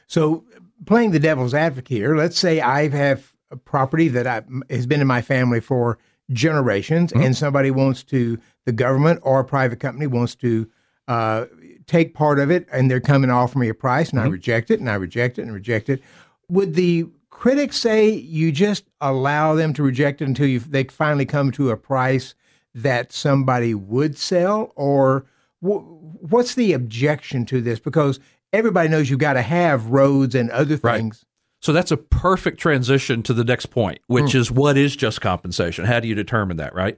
So, 0.07 0.45
playing 0.85 1.11
the 1.11 1.19
devil's 1.19 1.53
advocate 1.53 1.97
here, 1.97 2.15
let's 2.15 2.37
say 2.37 2.61
I 2.61 2.89
have 2.89 3.33
a 3.51 3.57
property 3.57 4.07
that 4.09 4.27
I, 4.27 4.43
has 4.69 4.85
been 4.85 5.01
in 5.01 5.07
my 5.07 5.21
family 5.21 5.59
for 5.59 5.97
generations, 6.31 7.11
mm-hmm. 7.11 7.25
and 7.25 7.35
somebody 7.35 7.71
wants 7.71 8.03
to, 8.05 8.37
the 8.65 8.71
government 8.71 9.19
or 9.23 9.39
a 9.39 9.45
private 9.45 9.79
company 9.79 10.07
wants 10.07 10.35
to 10.35 10.69
uh, 11.07 11.45
take 11.87 12.13
part 12.13 12.39
of 12.39 12.51
it, 12.51 12.67
and 12.71 12.89
they're 12.89 12.99
coming 12.99 13.29
to 13.29 13.33
offer 13.33 13.57
me 13.57 13.69
a 13.69 13.73
price, 13.73 14.09
and 14.09 14.19
mm-hmm. 14.19 14.29
I 14.29 14.31
reject 14.31 14.71
it, 14.71 14.79
and 14.79 14.89
I 14.89 14.95
reject 14.95 15.39
it, 15.39 15.43
and 15.43 15.53
reject 15.53 15.89
it. 15.89 16.01
Would 16.49 16.75
the 16.75 17.07
critics 17.35 17.77
say 17.77 18.09
you 18.09 18.51
just 18.51 18.85
allow 19.01 19.55
them 19.55 19.73
to 19.73 19.83
reject 19.83 20.21
it 20.21 20.27
until 20.27 20.47
you, 20.47 20.59
they 20.59 20.85
finally 20.85 21.25
come 21.25 21.51
to 21.51 21.69
a 21.69 21.77
price 21.77 22.33
that 22.73 23.11
somebody 23.11 23.73
would 23.73 24.17
sell, 24.17 24.71
or 24.75 25.25
what's 25.59 26.55
the 26.55 26.71
objection 26.71 27.45
to 27.45 27.59
this? 27.61 27.79
Because 27.79 28.21
everybody 28.53 28.87
knows 28.87 29.09
you've 29.09 29.19
got 29.19 29.33
to 29.33 29.41
have 29.41 29.87
roads 29.87 30.33
and 30.33 30.49
other 30.51 30.77
things. 30.77 31.17
Right. 31.23 31.25
So 31.61 31.73
that's 31.73 31.91
a 31.91 31.97
perfect 31.97 32.59
transition 32.59 33.21
to 33.23 33.33
the 33.33 33.43
next 33.43 33.67
point, 33.67 33.99
which 34.07 34.31
mm. 34.31 34.35
is 34.35 34.49
what 34.49 34.77
is 34.77 34.95
just 34.95 35.19
compensation? 35.19 35.83
How 35.85 35.99
do 35.99 36.07
you 36.07 36.15
determine 36.15 36.57
that, 36.57 36.73
right? 36.73 36.97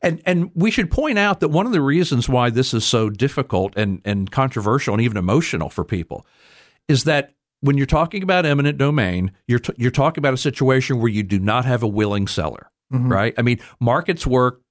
And 0.00 0.22
and 0.24 0.50
we 0.54 0.70
should 0.70 0.90
point 0.90 1.18
out 1.18 1.40
that 1.40 1.48
one 1.48 1.66
of 1.66 1.72
the 1.72 1.80
reasons 1.80 2.28
why 2.28 2.48
this 2.50 2.72
is 2.72 2.84
so 2.84 3.10
difficult 3.10 3.74
and, 3.76 4.00
and 4.04 4.30
controversial 4.30 4.94
and 4.94 5.02
even 5.02 5.16
emotional 5.16 5.68
for 5.68 5.84
people 5.84 6.26
is 6.88 7.04
that 7.04 7.35
when 7.60 7.76
you're 7.76 7.86
talking 7.86 8.22
about 8.22 8.46
eminent 8.46 8.78
domain, 8.78 9.32
you're 9.46 9.58
t- 9.58 9.74
you're 9.76 9.90
talking 9.90 10.20
about 10.20 10.34
a 10.34 10.38
situation 10.38 11.00
where 11.00 11.10
you 11.10 11.22
do 11.22 11.38
not 11.38 11.64
have 11.64 11.82
a 11.82 11.88
willing 11.88 12.26
seller, 12.26 12.70
mm-hmm. 12.92 13.10
right? 13.10 13.34
I 13.38 13.42
mean, 13.42 13.60
markets 13.80 14.26
work 14.26 14.62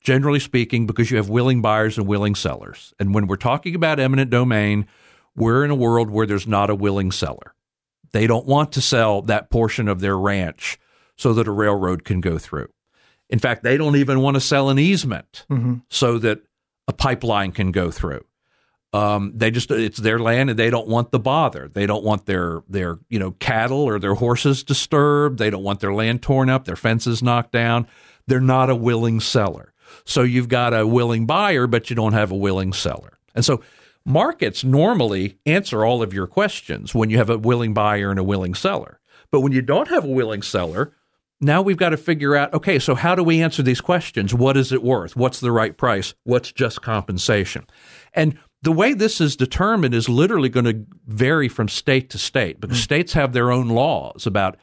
generally 0.00 0.40
speaking 0.40 0.86
because 0.86 1.10
you 1.10 1.16
have 1.16 1.28
willing 1.28 1.62
buyers 1.62 1.96
and 1.96 2.06
willing 2.06 2.34
sellers. 2.34 2.92
And 2.98 3.14
when 3.14 3.26
we're 3.26 3.36
talking 3.36 3.74
about 3.74 4.00
eminent 4.00 4.30
domain, 4.30 4.86
we're 5.36 5.64
in 5.64 5.70
a 5.70 5.76
world 5.76 6.10
where 6.10 6.26
there's 6.26 6.46
not 6.46 6.70
a 6.70 6.74
willing 6.74 7.12
seller. 7.12 7.54
They 8.12 8.26
don't 8.26 8.46
want 8.46 8.72
to 8.72 8.80
sell 8.80 9.22
that 9.22 9.50
portion 9.50 9.88
of 9.88 10.00
their 10.00 10.18
ranch 10.18 10.78
so 11.16 11.32
that 11.34 11.46
a 11.46 11.52
railroad 11.52 12.04
can 12.04 12.20
go 12.20 12.38
through. 12.38 12.68
In 13.30 13.38
fact, 13.38 13.62
they 13.62 13.76
don't 13.76 13.96
even 13.96 14.20
want 14.20 14.34
to 14.34 14.40
sell 14.40 14.68
an 14.68 14.78
easement 14.78 15.46
mm-hmm. 15.50 15.76
so 15.88 16.18
that 16.18 16.40
a 16.88 16.92
pipeline 16.92 17.52
can 17.52 17.70
go 17.70 17.90
through. 17.90 18.24
Um, 18.94 19.32
they 19.34 19.50
just 19.50 19.70
it's 19.70 19.98
their 19.98 20.18
land 20.18 20.50
and 20.50 20.58
they 20.58 20.68
don't 20.68 20.88
want 20.88 21.12
the 21.12 21.18
bother. 21.18 21.68
They 21.72 21.86
don't 21.86 22.04
want 22.04 22.26
their 22.26 22.62
their 22.68 22.98
you 23.08 23.18
know 23.18 23.32
cattle 23.32 23.80
or 23.80 23.98
their 23.98 24.14
horses 24.14 24.62
disturbed. 24.62 25.38
They 25.38 25.48
don't 25.48 25.62
want 25.62 25.80
their 25.80 25.94
land 25.94 26.22
torn 26.22 26.50
up, 26.50 26.66
their 26.66 26.76
fences 26.76 27.22
knocked 27.22 27.52
down. 27.52 27.86
They're 28.26 28.40
not 28.40 28.70
a 28.70 28.76
willing 28.76 29.20
seller. 29.20 29.72
So 30.04 30.22
you've 30.22 30.48
got 30.48 30.74
a 30.74 30.86
willing 30.86 31.26
buyer, 31.26 31.66
but 31.66 31.90
you 31.90 31.96
don't 31.96 32.12
have 32.12 32.30
a 32.30 32.36
willing 32.36 32.72
seller. 32.72 33.18
And 33.34 33.44
so 33.44 33.62
Markets 34.04 34.64
normally 34.64 35.38
answer 35.46 35.84
all 35.84 36.02
of 36.02 36.12
your 36.12 36.26
questions 36.26 36.94
when 36.94 37.08
you 37.08 37.18
have 37.18 37.30
a 37.30 37.38
willing 37.38 37.72
buyer 37.72 38.10
and 38.10 38.18
a 38.18 38.24
willing 38.24 38.54
seller. 38.54 38.98
But 39.30 39.40
when 39.40 39.52
you 39.52 39.62
don't 39.62 39.88
have 39.88 40.04
a 40.04 40.08
willing 40.08 40.42
seller, 40.42 40.94
now 41.40 41.62
we've 41.62 41.76
got 41.76 41.90
to 41.90 41.96
figure 41.96 42.36
out 42.36 42.52
okay, 42.54 42.78
so 42.78 42.94
how 42.94 43.14
do 43.14 43.22
we 43.22 43.42
answer 43.42 43.62
these 43.62 43.80
questions? 43.80 44.34
What 44.34 44.56
is 44.56 44.72
it 44.72 44.82
worth? 44.82 45.16
What's 45.16 45.40
the 45.40 45.52
right 45.52 45.76
price? 45.76 46.14
What's 46.24 46.52
just 46.52 46.82
compensation? 46.82 47.66
And 48.12 48.38
the 48.62 48.72
way 48.72 48.94
this 48.94 49.20
is 49.20 49.36
determined 49.36 49.94
is 49.94 50.08
literally 50.08 50.48
going 50.48 50.66
to 50.66 50.86
vary 51.06 51.48
from 51.48 51.68
state 51.68 52.10
to 52.10 52.18
state 52.18 52.60
because 52.60 52.78
mm-hmm. 52.78 52.84
states 52.84 53.12
have 53.14 53.32
their 53.32 53.50
own 53.50 53.68
laws 53.68 54.26
about 54.26 54.56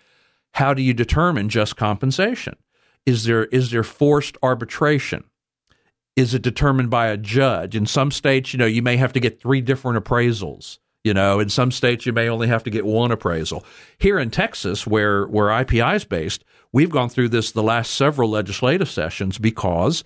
how 0.53 0.73
do 0.73 0.81
you 0.81 0.93
determine 0.93 1.49
just 1.49 1.75
compensation? 1.75 2.55
Is 3.05 3.25
there 3.25 3.45
is 3.45 3.71
there 3.71 3.83
forced 3.83 4.37
arbitration? 4.41 5.23
is 6.19 6.33
it 6.33 6.41
determined 6.41 6.89
by 6.89 7.07
a 7.07 7.17
judge? 7.17 7.75
In 7.75 7.85
some 7.85 8.11
states, 8.11 8.53
you 8.53 8.59
know, 8.59 8.65
you 8.65 8.81
may 8.81 8.97
have 8.97 9.13
to 9.13 9.19
get 9.19 9.41
three 9.41 9.61
different 9.61 10.03
appraisals. 10.03 10.79
You 11.03 11.13
know, 11.13 11.39
in 11.39 11.47
some 11.47 11.71
states 11.71 12.05
you 12.05 12.11
may 12.11 12.27
only 12.27 12.47
have 12.47 12.63
to 12.63 12.69
get 12.69 12.85
one 12.85 13.11
appraisal. 13.11 13.63
Here 13.97 14.19
in 14.19 14.29
Texas, 14.31 14.85
where 14.85 15.25
where 15.27 15.47
IPI 15.47 15.95
is 15.95 16.03
based, 16.03 16.43
we've 16.73 16.89
gone 16.89 17.07
through 17.07 17.29
this 17.29 17.51
the 17.51 17.63
last 17.63 17.93
several 17.93 18.29
legislative 18.29 18.89
sessions 18.89 19.37
because 19.37 20.03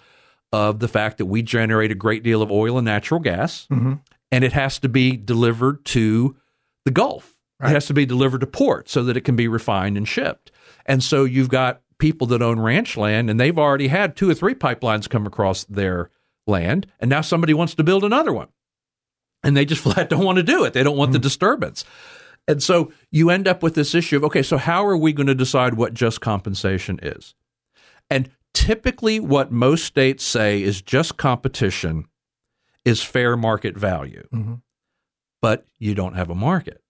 of 0.54 0.80
the 0.80 0.88
fact 0.88 1.18
that 1.18 1.26
we 1.26 1.42
generate 1.42 1.92
a 1.92 1.96
great 1.96 2.22
deal 2.22 2.44
of 2.44 2.52
oil 2.52 2.78
and 2.78 2.86
natural 2.86 3.20
gas, 3.20 3.68
mm-hmm. 3.72 3.94
and 4.32 4.44
it 4.44 4.54
has 4.54 4.78
to 4.80 4.88
be 4.88 5.18
delivered 5.18 5.84
to 5.84 6.38
the 6.86 6.92
Gulf. 6.92 7.34
Right. 7.60 7.72
It 7.72 7.74
has 7.74 7.88
to 7.88 7.94
be 7.94 8.06
delivered 8.06 8.42
to 8.42 8.48
port 8.48 8.88
so 8.88 9.04
that 9.04 9.18
it 9.18 9.22
can 9.22 9.36
be 9.36 9.48
refined 9.48 9.98
and 9.98 10.08
shipped. 10.08 10.52
And 10.86 11.04
so 11.04 11.24
you've 11.24 11.50
got 11.50 11.82
people 11.98 12.28
that 12.28 12.44
own 12.44 12.60
ranch 12.60 12.96
land, 12.96 13.32
and 13.32 13.40
they've 13.40 13.58
already 13.58 13.88
had 13.88 14.16
two 14.16 14.30
or 14.30 14.36
three 14.36 14.54
pipelines 14.54 15.10
come 15.10 15.26
across 15.26 15.64
their 15.64 16.12
land, 16.46 16.86
and 17.00 17.10
now 17.10 17.22
somebody 17.22 17.56
wants 17.56 17.74
to 17.76 17.84
build 17.84 18.04
another 18.04 18.32
one. 18.32 18.50
And 19.44 19.58
they 19.58 19.66
just 19.66 19.82
flat 19.84 20.08
don't 20.08 20.24
want 20.24 20.38
to 20.38 20.44
do 20.44 20.66
it. 20.66 20.74
They 20.74 20.84
don't 20.84 20.98
want 20.98 21.10
mm-hmm. 21.10 21.14
the 21.14 21.20
disturbance. 21.20 21.84
And 22.48 22.62
so 22.62 22.92
you 23.10 23.32
end 23.32 23.48
up 23.48 23.64
with 23.64 23.74
this 23.74 23.96
issue 23.96 24.18
of 24.18 24.26
okay, 24.26 24.44
so 24.44 24.58
how 24.58 24.86
are 24.86 24.98
we 24.98 25.14
going 25.14 25.28
to 25.28 25.36
decide 25.36 25.74
what 25.74 25.96
just 25.96 26.22
compensation 26.22 27.00
is? 27.02 27.34
And 28.12 28.30
typically, 28.54 29.20
what 29.20 29.52
most 29.52 29.86
states 29.86 30.24
say 30.24 30.62
is 30.62 30.82
just 30.82 31.18
competition 31.18 32.06
is 32.86 33.02
fair 33.02 33.38
market 33.38 33.78
value, 33.78 34.28
mm-hmm. 34.34 34.56
but 35.42 35.66
you 35.80 35.96
don't 35.96 36.16
have 36.16 36.30
a 36.30 36.36
market 36.36 36.84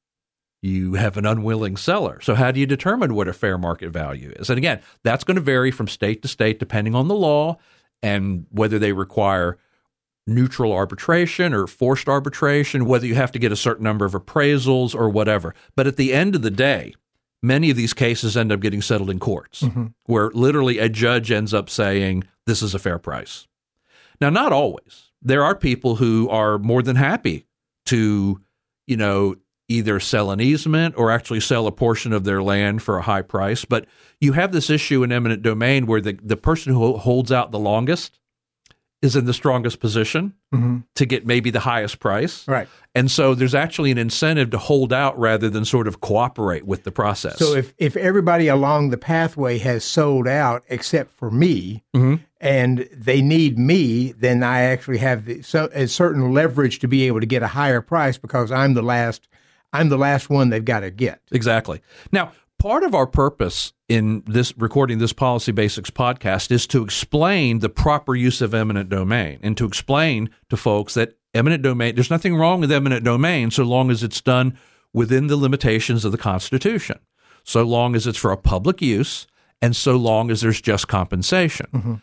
you 0.63 0.93
have 0.93 1.17
an 1.17 1.25
unwilling 1.25 1.75
seller. 1.75 2.19
So, 2.21 2.35
how 2.35 2.49
do 2.51 2.59
you 2.59 2.65
determine 2.65 3.13
what 3.13 3.27
a 3.27 3.33
fair 3.33 3.57
market 3.57 3.89
value 3.91 4.31
is? 4.37 4.49
And 4.49 4.57
again, 4.57 4.81
that's 5.03 5.25
going 5.25 5.35
to 5.35 5.41
vary 5.41 5.71
from 5.71 5.89
state 5.89 6.21
to 6.21 6.29
state 6.29 6.57
depending 6.57 6.95
on 6.95 7.09
the 7.09 7.15
law 7.15 7.57
and 8.01 8.45
whether 8.49 8.79
they 8.79 8.93
require 8.93 9.59
neutral 10.25 10.71
arbitration 10.71 11.53
or 11.53 11.67
forced 11.67 12.07
arbitration, 12.07 12.85
whether 12.85 13.05
you 13.05 13.15
have 13.15 13.33
to 13.33 13.39
get 13.39 13.51
a 13.51 13.57
certain 13.57 13.83
number 13.83 14.05
of 14.05 14.13
appraisals 14.13 14.95
or 14.95 15.09
whatever. 15.09 15.53
But 15.75 15.85
at 15.85 15.97
the 15.97 16.13
end 16.13 16.33
of 16.33 16.43
the 16.43 16.51
day, 16.51 16.93
many 17.43 17.69
of 17.69 17.77
these 17.77 17.93
cases 17.93 18.35
end 18.35 18.51
up 18.51 18.61
getting 18.61 18.81
settled 18.81 19.09
in 19.09 19.19
courts 19.19 19.61
mm-hmm. 19.61 19.87
where 20.05 20.31
literally 20.33 20.79
a 20.79 20.89
judge 20.89 21.31
ends 21.31 21.53
up 21.53 21.69
saying, 21.69 22.23
this 22.47 22.63
is 22.63 22.73
a 22.73 22.79
fair 22.79 22.97
price. 22.97 23.47
Now, 24.19 24.29
not 24.29 24.53
always. 24.53 25.11
There 25.21 25.43
are 25.43 25.55
people 25.55 25.97
who 25.97 26.29
are 26.29 26.57
more 26.57 26.81
than 26.81 26.95
happy 26.95 27.45
to, 27.87 28.41
you 28.87 28.97
know, 28.97 29.35
either 29.67 29.99
sell 29.99 30.31
an 30.31 30.41
easement 30.41 30.95
or 30.97 31.11
actually 31.11 31.39
sell 31.39 31.67
a 31.67 31.71
portion 31.71 32.13
of 32.13 32.23
their 32.23 32.41
land 32.41 32.81
for 32.81 32.97
a 32.97 33.01
high 33.01 33.21
price. 33.21 33.65
But 33.65 33.85
you 34.19 34.33
have 34.33 34.51
this 34.51 34.69
issue 34.69 35.03
in 35.03 35.11
eminent 35.11 35.41
domain 35.41 35.85
where 35.85 36.01
the, 36.01 36.17
the 36.21 36.37
person 36.37 36.73
who 36.73 36.97
holds 36.97 37.31
out 37.31 37.51
the 37.51 37.59
longest 37.59 38.19
is 39.03 39.17
in 39.17 39.25
the 39.25 39.33
strongest 39.33 39.81
position 39.81 40.33
mm-hmm. 40.53 40.77
to 40.95 41.05
get 41.05 41.27
maybe 41.27 41.51
the 41.51 41.59
highest 41.59 41.99
price. 41.99 42.47
Right. 42.47 42.69
And 42.95 43.11
so 43.11 43.35
there's 43.35 43.53
actually 43.53 43.91
an 43.91 43.97
incentive 43.97 44.49
to 44.51 44.57
hold 44.57 44.93
out 44.93 45.19
rather 45.19 45.49
than 45.49 45.65
sort 45.65 45.89
of 45.89 45.99
cooperate 45.99 46.65
with 46.65 46.85
the 46.85 46.91
process. 46.91 47.37
So 47.37 47.53
if, 47.53 47.73
if 47.77 47.97
everybody 47.97 48.47
along 48.47 48.91
the 48.91 48.97
pathway 48.97 49.57
has 49.57 49.83
sold 49.83 50.25
out 50.25 50.63
except 50.69 51.11
for 51.11 51.29
me 51.29 51.83
mm-hmm. 51.93 52.23
and 52.39 52.87
they 52.93 53.21
need 53.21 53.59
me, 53.59 54.13
then 54.13 54.41
I 54.41 54.61
actually 54.61 54.99
have 54.99 55.25
the, 55.25 55.41
so, 55.41 55.69
a 55.73 55.87
certain 55.87 56.31
leverage 56.31 56.79
to 56.79 56.87
be 56.87 57.05
able 57.05 57.19
to 57.19 57.25
get 57.25 57.43
a 57.43 57.47
higher 57.47 57.81
price 57.81 58.17
because 58.17 58.53
I'm 58.53 58.73
the 58.73 58.83
last 58.83 59.27
I'm 59.73 59.89
the 59.89 59.97
last 59.97 60.29
one 60.29 60.49
they've 60.49 60.63
got 60.63 60.81
to 60.81 60.91
get. 60.91 61.19
Exactly. 61.31 61.81
Now, 62.11 62.31
part 62.63 62.83
of 62.83 62.95
our 62.95 63.05
purpose 63.05 63.73
in 63.89 64.23
this 64.25 64.57
recording 64.57 64.97
this 64.97 65.11
policy 65.11 65.51
basics 65.51 65.89
podcast 65.89 66.49
is 66.49 66.65
to 66.65 66.81
explain 66.81 67.59
the 67.59 67.67
proper 67.67 68.15
use 68.15 68.39
of 68.39 68.53
eminent 68.53 68.87
domain 68.87 69.37
and 69.43 69.57
to 69.57 69.65
explain 69.65 70.29
to 70.49 70.55
folks 70.55 70.93
that 70.93 71.17
eminent 71.33 71.61
domain 71.61 71.93
there's 71.93 72.09
nothing 72.09 72.37
wrong 72.37 72.61
with 72.61 72.71
eminent 72.71 73.03
domain 73.03 73.51
so 73.51 73.65
long 73.65 73.91
as 73.91 74.01
it's 74.01 74.21
done 74.21 74.57
within 74.93 75.27
the 75.27 75.35
limitations 75.35 76.05
of 76.05 76.13
the 76.13 76.17
constitution 76.17 76.97
so 77.43 77.63
long 77.63 77.97
as 77.97 78.07
it's 78.07 78.17
for 78.17 78.31
a 78.31 78.37
public 78.37 78.81
use 78.81 79.27
and 79.61 79.75
so 79.75 79.97
long 79.97 80.31
as 80.31 80.39
there's 80.39 80.61
just 80.61 80.87
compensation 80.87 81.67
mm-hmm. 81.73 81.95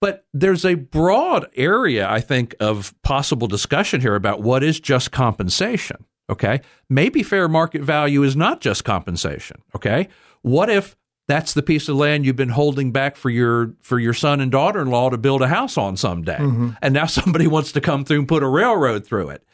But 0.00 0.26
there's 0.34 0.64
a 0.64 0.74
broad 0.74 1.46
area, 1.54 2.10
I 2.10 2.18
think, 2.18 2.56
of 2.58 2.92
possible 3.02 3.46
discussion 3.46 4.00
here 4.00 4.16
about 4.16 4.42
what 4.42 4.64
is 4.64 4.80
just 4.80 5.12
compensation. 5.12 6.04
Okay. 6.30 6.60
Maybe 6.88 7.22
fair 7.22 7.48
market 7.48 7.82
value 7.82 8.22
is 8.22 8.36
not 8.36 8.60
just 8.60 8.84
compensation. 8.84 9.62
Okay. 9.76 10.08
What 10.42 10.70
if 10.70 10.96
that's 11.28 11.54
the 11.54 11.62
piece 11.62 11.88
of 11.88 11.96
land 11.96 12.24
you've 12.26 12.36
been 12.36 12.48
holding 12.50 12.90
back 12.92 13.16
for 13.16 13.30
your 13.30 13.74
for 13.80 13.98
your 13.98 14.12
son 14.14 14.40
and 14.40 14.50
daughter-in-law 14.50 15.10
to 15.10 15.18
build 15.18 15.40
a 15.42 15.48
house 15.48 15.78
on 15.78 15.96
someday 15.96 16.36
Mm-hmm. 16.38 16.70
and 16.82 16.92
now 16.94 17.06
somebody 17.20 17.46
wants 17.46 17.72
to 17.72 17.80
come 17.80 18.04
through 18.04 18.18
and 18.20 18.28
put 18.28 18.42
a 18.42 18.48
railroad 18.48 19.06
through 19.06 19.28
it 19.30 19.44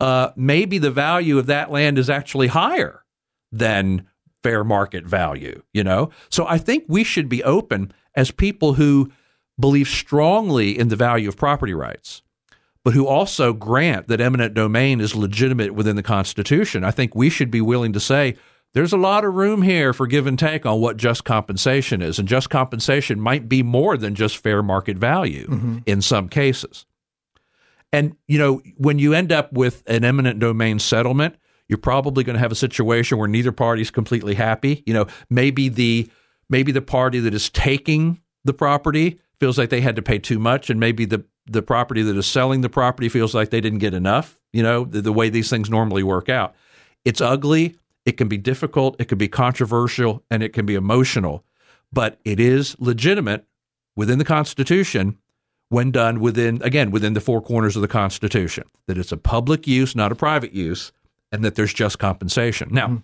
uh, 0.00 0.30
maybe 0.36 0.78
the 0.78 0.90
value 0.90 1.38
of 1.38 1.46
that 1.46 1.70
land 1.70 1.96
is 1.96 2.10
actually 2.10 2.48
higher 2.48 3.04
than 3.52 4.06
fair 4.42 4.64
market 4.64 5.06
value 5.06 5.62
you 5.72 5.84
know 5.84 6.10
so 6.28 6.44
i 6.48 6.58
think 6.58 6.84
we 6.88 7.04
should 7.04 7.28
be 7.28 7.42
open 7.44 7.92
as 8.16 8.30
people 8.32 8.74
who 8.74 9.10
believe 9.60 9.86
strongly 9.88 10.76
in 10.76 10.88
the 10.88 10.96
value 10.96 11.28
of 11.28 11.36
property 11.36 11.72
rights 11.72 12.22
but 12.84 12.94
who 12.94 13.06
also 13.06 13.52
grant 13.52 14.08
that 14.08 14.20
eminent 14.20 14.54
domain 14.54 15.00
is 15.00 15.14
legitimate 15.14 15.74
within 15.74 15.96
the 15.96 16.02
Constitution, 16.02 16.84
I 16.84 16.90
think 16.90 17.14
we 17.14 17.30
should 17.30 17.50
be 17.50 17.60
willing 17.60 17.92
to 17.92 18.00
say 18.00 18.36
there's 18.74 18.92
a 18.92 18.98
lot 18.98 19.24
of 19.24 19.34
room 19.34 19.62
here 19.62 19.92
for 19.92 20.06
give 20.06 20.26
and 20.26 20.38
take 20.38 20.64
on 20.64 20.80
what 20.80 20.96
just 20.96 21.24
compensation 21.24 22.02
is. 22.02 22.18
And 22.18 22.26
just 22.26 22.50
compensation 22.50 23.20
might 23.20 23.48
be 23.48 23.62
more 23.62 23.96
than 23.96 24.14
just 24.14 24.38
fair 24.38 24.62
market 24.62 24.96
value 24.96 25.46
mm-hmm. 25.46 25.78
in 25.86 26.02
some 26.02 26.28
cases. 26.28 26.86
And, 27.92 28.16
you 28.26 28.38
know, 28.38 28.62
when 28.78 28.98
you 28.98 29.12
end 29.12 29.30
up 29.30 29.52
with 29.52 29.82
an 29.86 30.04
eminent 30.04 30.38
domain 30.38 30.78
settlement, 30.78 31.36
you're 31.68 31.78
probably 31.78 32.24
going 32.24 32.34
to 32.34 32.40
have 32.40 32.52
a 32.52 32.56
situation 32.56 33.18
where 33.18 33.28
neither 33.28 33.52
party 33.52 33.82
is 33.82 33.90
completely 33.90 34.34
happy. 34.34 34.82
You 34.86 34.94
know, 34.94 35.06
maybe 35.30 35.68
the 35.68 36.10
maybe 36.48 36.72
the 36.72 36.82
party 36.82 37.20
that 37.20 37.34
is 37.34 37.48
taking 37.50 38.20
the 38.44 38.52
property 38.52 39.20
feels 39.38 39.58
like 39.58 39.70
they 39.70 39.80
had 39.80 39.96
to 39.96 40.02
pay 40.02 40.18
too 40.18 40.38
much, 40.38 40.70
and 40.70 40.80
maybe 40.80 41.04
the 41.04 41.24
the 41.52 41.62
property 41.62 42.02
that 42.02 42.16
is 42.16 42.26
selling 42.26 42.60
the 42.60 42.68
property 42.68 43.08
feels 43.08 43.34
like 43.34 43.50
they 43.50 43.60
didn't 43.60 43.78
get 43.78 43.94
enough. 43.94 44.40
You 44.52 44.62
know, 44.62 44.84
the, 44.84 45.00
the 45.00 45.12
way 45.12 45.28
these 45.28 45.48
things 45.50 45.70
normally 45.70 46.02
work 46.02 46.28
out. 46.28 46.54
It's 47.04 47.20
ugly. 47.20 47.76
It 48.04 48.12
can 48.16 48.28
be 48.28 48.36
difficult. 48.38 48.96
It 49.00 49.06
can 49.06 49.18
be 49.18 49.28
controversial, 49.28 50.24
and 50.30 50.42
it 50.42 50.52
can 50.52 50.66
be 50.66 50.74
emotional. 50.74 51.44
But 51.92 52.18
it 52.24 52.40
is 52.40 52.76
legitimate 52.78 53.46
within 53.96 54.18
the 54.18 54.24
Constitution 54.24 55.18
when 55.68 55.90
done 55.90 56.20
within 56.20 56.60
again 56.62 56.90
within 56.90 57.14
the 57.14 57.20
four 57.20 57.40
corners 57.40 57.76
of 57.76 57.82
the 57.82 57.88
Constitution. 57.88 58.64
That 58.86 58.98
it's 58.98 59.12
a 59.12 59.16
public 59.16 59.66
use, 59.66 59.94
not 59.94 60.12
a 60.12 60.14
private 60.16 60.52
use, 60.52 60.92
and 61.30 61.44
that 61.44 61.54
there's 61.54 61.74
just 61.74 61.98
compensation. 61.98 62.68
Now. 62.72 62.86
Mm-hmm. 62.86 62.96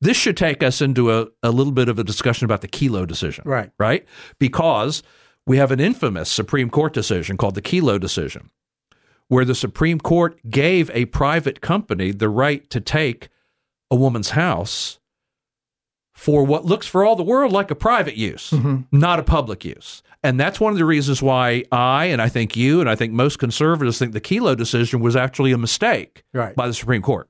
This 0.00 0.16
should 0.18 0.36
take 0.36 0.62
us 0.62 0.82
into 0.82 1.10
a, 1.10 1.28
a 1.42 1.50
little 1.50 1.72
bit 1.72 1.88
of 1.88 1.98
a 1.98 2.04
discussion 2.04 2.44
about 2.44 2.60
the 2.60 2.68
Kelo 2.68 3.06
decision 3.06 3.42
Right. 3.46 3.70
right? 3.78 4.04
Because 4.38 5.02
we 5.46 5.58
have 5.58 5.70
an 5.70 5.80
infamous 5.80 6.30
Supreme 6.30 6.70
Court 6.70 6.92
decision 6.92 7.36
called 7.36 7.54
the 7.54 7.62
Kelo 7.62 8.00
decision, 8.00 8.50
where 9.28 9.44
the 9.44 9.54
Supreme 9.54 10.00
Court 10.00 10.38
gave 10.48 10.90
a 10.90 11.06
private 11.06 11.60
company 11.60 12.12
the 12.12 12.28
right 12.28 12.68
to 12.70 12.80
take 12.80 13.28
a 13.90 13.96
woman's 13.96 14.30
house 14.30 14.98
for 16.14 16.44
what 16.44 16.64
looks 16.64 16.86
for 16.86 17.04
all 17.04 17.16
the 17.16 17.22
world 17.22 17.52
like 17.52 17.70
a 17.70 17.74
private 17.74 18.16
use, 18.16 18.50
mm-hmm. 18.50 18.82
not 18.92 19.18
a 19.18 19.22
public 19.22 19.64
use. 19.64 20.02
And 20.22 20.40
that's 20.40 20.60
one 20.60 20.72
of 20.72 20.78
the 20.78 20.84
reasons 20.84 21.20
why 21.20 21.64
I, 21.70 22.06
and 22.06 22.22
I 22.22 22.28
think 22.28 22.56
you, 22.56 22.80
and 22.80 22.88
I 22.88 22.94
think 22.94 23.12
most 23.12 23.38
conservatives 23.38 23.98
think 23.98 24.12
the 24.12 24.20
Kelo 24.20 24.56
decision 24.56 25.00
was 25.00 25.16
actually 25.16 25.52
a 25.52 25.58
mistake 25.58 26.24
Right. 26.32 26.54
by 26.54 26.66
the 26.66 26.72
Supreme 26.72 27.02
Court. 27.02 27.28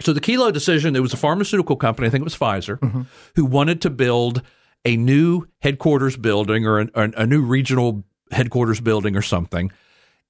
So 0.00 0.12
the 0.12 0.20
Kelo 0.20 0.52
decision, 0.52 0.96
it 0.96 1.00
was 1.00 1.12
a 1.12 1.18
pharmaceutical 1.18 1.76
company, 1.76 2.06
I 2.06 2.10
think 2.10 2.22
it 2.22 2.24
was 2.24 2.36
Pfizer, 2.36 2.78
mm-hmm. 2.78 3.02
who 3.36 3.44
wanted 3.44 3.82
to 3.82 3.90
build 3.90 4.42
a 4.84 4.96
new 4.96 5.46
headquarters 5.60 6.16
building 6.16 6.66
or 6.66 6.78
an, 6.78 6.90
a, 6.94 7.10
a 7.18 7.26
new 7.26 7.42
regional 7.42 8.04
headquarters 8.30 8.80
building 8.80 9.16
or 9.16 9.22
something 9.22 9.70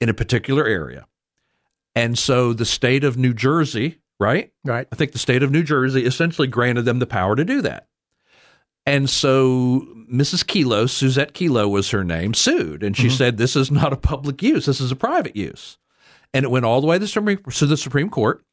in 0.00 0.08
a 0.08 0.14
particular 0.14 0.64
area. 0.66 1.06
And 1.94 2.18
so 2.18 2.52
the 2.52 2.64
state 2.64 3.04
of 3.04 3.16
New 3.16 3.34
Jersey, 3.34 4.00
right? 4.18 4.52
Right. 4.64 4.86
I 4.90 4.96
think 4.96 5.12
the 5.12 5.18
state 5.18 5.42
of 5.42 5.50
New 5.50 5.62
Jersey 5.62 6.04
essentially 6.04 6.48
granted 6.48 6.82
them 6.82 6.98
the 6.98 7.06
power 7.06 7.36
to 7.36 7.44
do 7.44 7.62
that. 7.62 7.86
And 8.86 9.08
so 9.08 9.86
Mrs. 10.12 10.44
Kelo, 10.44 10.84
Susette 10.84 11.32
Kelo 11.32 11.70
was 11.70 11.90
her 11.90 12.04
name, 12.04 12.34
sued. 12.34 12.82
And 12.82 12.96
she 12.96 13.04
mm-hmm. 13.04 13.16
said, 13.16 13.36
This 13.38 13.56
is 13.56 13.70
not 13.70 13.92
a 13.92 13.96
public 13.96 14.42
use, 14.42 14.66
this 14.66 14.80
is 14.80 14.92
a 14.92 14.96
private 14.96 15.36
use. 15.36 15.78
And 16.32 16.44
it 16.44 16.50
went 16.50 16.64
all 16.64 16.80
the 16.80 16.86
way 16.86 16.96
to 16.96 17.00
the 17.00 17.08
Supreme, 17.08 17.38
to 17.38 17.66
the 17.66 17.76
Supreme 17.76 18.10
Court. 18.10 18.44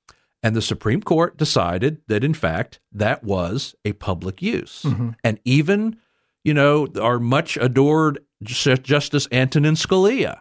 And 0.43 0.55
the 0.55 0.61
Supreme 0.61 1.01
Court 1.01 1.37
decided 1.37 2.01
that, 2.07 2.23
in 2.23 2.33
fact, 2.33 2.79
that 2.91 3.23
was 3.23 3.75
a 3.85 3.93
public 3.93 4.41
use. 4.41 4.83
And 5.23 5.39
even, 5.45 5.97
you 6.43 6.53
know, 6.53 6.87
our 6.99 7.19
much 7.19 7.57
adored 7.57 8.19
Justice 8.41 9.27
Antonin 9.31 9.75
Scalia 9.75 10.39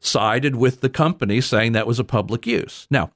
sided 0.00 0.56
with 0.56 0.80
the 0.80 0.88
company 0.88 1.40
saying 1.40 1.72
that 1.72 1.86
was 1.86 1.98
a 1.98 2.04
public 2.04 2.46
use. 2.46 2.86
Now, 2.90 3.10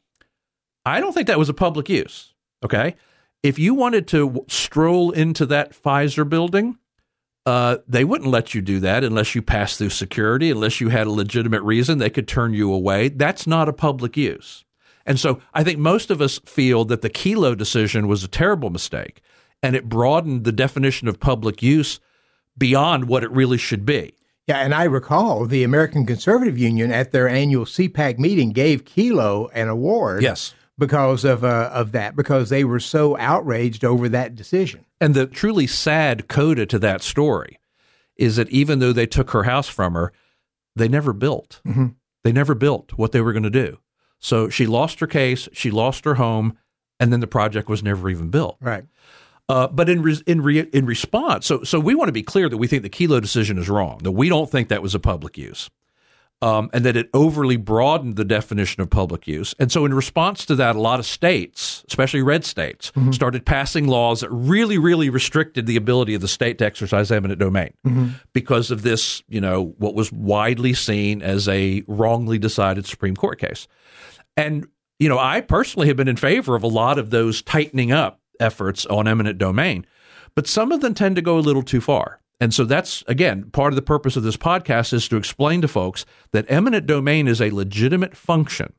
I 0.84 1.00
don't 1.00 1.12
think 1.12 1.28
that 1.28 1.38
was 1.38 1.48
a 1.48 1.54
public 1.54 1.88
use. 1.88 2.34
Okay. 2.64 2.96
If 3.42 3.58
you 3.58 3.74
wanted 3.74 4.08
to 4.08 4.44
stroll 4.48 5.12
into 5.12 5.46
that 5.46 5.72
Pfizer 5.72 6.28
building, 6.28 6.78
uh, 7.44 7.78
they 7.86 8.02
wouldn't 8.02 8.30
let 8.30 8.54
you 8.54 8.60
do 8.60 8.80
that 8.80 9.04
unless 9.04 9.36
you 9.36 9.42
passed 9.42 9.78
through 9.78 9.90
security, 9.90 10.50
unless 10.50 10.80
you 10.80 10.88
had 10.88 11.06
a 11.06 11.10
legitimate 11.12 11.62
reason. 11.62 11.98
They 11.98 12.10
could 12.10 12.26
turn 12.26 12.52
you 12.54 12.72
away. 12.72 13.08
That's 13.08 13.46
not 13.46 13.68
a 13.68 13.72
public 13.72 14.16
use. 14.16 14.64
And 15.06 15.20
so 15.20 15.40
I 15.54 15.62
think 15.62 15.78
most 15.78 16.10
of 16.10 16.20
us 16.20 16.40
feel 16.44 16.84
that 16.86 17.00
the 17.00 17.10
Kelo 17.10 17.56
decision 17.56 18.08
was 18.08 18.24
a 18.24 18.28
terrible 18.28 18.70
mistake 18.70 19.22
and 19.62 19.74
it 19.76 19.88
broadened 19.88 20.44
the 20.44 20.52
definition 20.52 21.08
of 21.08 21.20
public 21.20 21.62
use 21.62 22.00
beyond 22.58 23.06
what 23.06 23.22
it 23.22 23.30
really 23.30 23.58
should 23.58 23.86
be. 23.86 24.14
Yeah, 24.46 24.58
and 24.58 24.74
I 24.74 24.84
recall 24.84 25.44
the 25.46 25.64
American 25.64 26.06
Conservative 26.06 26.56
Union 26.56 26.92
at 26.92 27.10
their 27.10 27.28
annual 27.28 27.64
CPAC 27.64 28.18
meeting 28.18 28.50
gave 28.50 28.84
Kelo 28.84 29.48
an 29.52 29.68
award. 29.68 30.22
Yes. 30.22 30.54
Because 30.78 31.24
of 31.24 31.42
uh, 31.42 31.70
of 31.72 31.92
that, 31.92 32.16
because 32.16 32.50
they 32.50 32.62
were 32.62 32.80
so 32.80 33.16
outraged 33.16 33.82
over 33.82 34.10
that 34.10 34.34
decision. 34.34 34.84
And 35.00 35.14
the 35.14 35.26
truly 35.26 35.66
sad 35.66 36.28
coda 36.28 36.66
to 36.66 36.78
that 36.80 37.00
story 37.00 37.58
is 38.16 38.36
that 38.36 38.50
even 38.50 38.78
though 38.78 38.92
they 38.92 39.06
took 39.06 39.30
her 39.30 39.44
house 39.44 39.68
from 39.68 39.94
her, 39.94 40.12
they 40.74 40.86
never 40.86 41.14
built. 41.14 41.62
They 42.24 42.32
never 42.32 42.54
built 42.54 42.92
what 42.96 43.12
they 43.12 43.22
were 43.22 43.32
going 43.32 43.42
to 43.44 43.50
do. 43.50 43.78
So 44.18 44.48
she 44.48 44.66
lost 44.66 45.00
her 45.00 45.06
case, 45.06 45.48
she 45.52 45.70
lost 45.70 46.04
her 46.04 46.14
home, 46.14 46.56
and 46.98 47.12
then 47.12 47.20
the 47.20 47.26
project 47.26 47.68
was 47.68 47.82
never 47.82 48.08
even 48.08 48.30
built. 48.30 48.56
Right. 48.60 48.84
Uh, 49.48 49.68
but 49.68 49.88
in 49.88 50.02
re- 50.02 50.22
in 50.26 50.40
re- 50.40 50.68
in 50.72 50.86
response, 50.86 51.46
so 51.46 51.62
so 51.62 51.78
we 51.78 51.94
want 51.94 52.08
to 52.08 52.12
be 52.12 52.22
clear 52.22 52.48
that 52.48 52.56
we 52.56 52.66
think 52.66 52.82
the 52.82 52.90
Kelo 52.90 53.20
decision 53.20 53.58
is 53.58 53.68
wrong. 53.68 53.98
That 53.98 54.12
we 54.12 54.28
don't 54.28 54.50
think 54.50 54.68
that 54.68 54.82
was 54.82 54.94
a 54.94 54.98
public 54.98 55.38
use, 55.38 55.70
um, 56.42 56.68
and 56.72 56.84
that 56.84 56.96
it 56.96 57.08
overly 57.14 57.56
broadened 57.56 58.16
the 58.16 58.24
definition 58.24 58.82
of 58.82 58.90
public 58.90 59.26
use. 59.26 59.54
And 59.58 59.72
so, 59.72 59.84
in 59.86 59.94
response 59.94 60.44
to 60.46 60.54
that, 60.56 60.76
a 60.76 60.80
lot 60.80 60.98
of 61.00 61.06
states, 61.06 61.84
especially 61.88 62.22
red 62.22 62.44
states, 62.44 62.92
started 63.12 63.46
passing 63.46 63.86
laws 63.88 64.20
that 64.20 64.30
really, 64.30 64.76
really 64.76 65.08
restricted 65.08 65.66
the 65.66 65.76
ability 65.76 66.14
of 66.14 66.20
the 66.20 66.28
state 66.28 66.58
to 66.58 66.66
exercise 66.66 67.10
eminent 67.10 67.40
domain 67.40 67.72
because 68.34 68.70
of 68.70 68.82
this, 68.82 69.22
you 69.28 69.40
know, 69.40 69.74
what 69.78 69.94
was 69.94 70.12
widely 70.12 70.74
seen 70.74 71.22
as 71.22 71.48
a 71.48 71.82
wrongly 71.88 72.38
decided 72.38 72.86
Supreme 72.86 73.16
Court 73.16 73.38
case. 73.38 73.66
And, 74.36 74.66
you 74.98 75.08
know, 75.08 75.18
I 75.18 75.40
personally 75.40 75.88
have 75.88 75.96
been 75.96 76.08
in 76.08 76.16
favor 76.16 76.54
of 76.54 76.62
a 76.62 76.68
lot 76.68 76.98
of 76.98 77.10
those 77.10 77.40
tightening 77.42 77.92
up 77.92 78.20
efforts 78.38 78.84
on 78.86 79.08
eminent 79.08 79.38
domain, 79.38 79.86
but 80.34 80.46
some 80.46 80.70
of 80.70 80.82
them 80.82 80.92
tend 80.92 81.16
to 81.16 81.22
go 81.22 81.38
a 81.38 81.40
little 81.40 81.62
too 81.62 81.80
far. 81.80 82.20
And 82.38 82.52
so 82.52 82.64
that's, 82.64 83.02
again, 83.06 83.50
part 83.50 83.72
of 83.72 83.76
the 83.76 83.82
purpose 83.82 84.16
of 84.16 84.22
this 84.22 84.36
podcast 84.36 84.92
is 84.92 85.08
to 85.08 85.16
explain 85.16 85.62
to 85.62 85.68
folks 85.68 86.04
that 86.32 86.44
eminent 86.50 86.86
domain 86.86 87.28
is 87.28 87.40
a 87.40 87.50
legitimate 87.50 88.16
function 88.16 88.74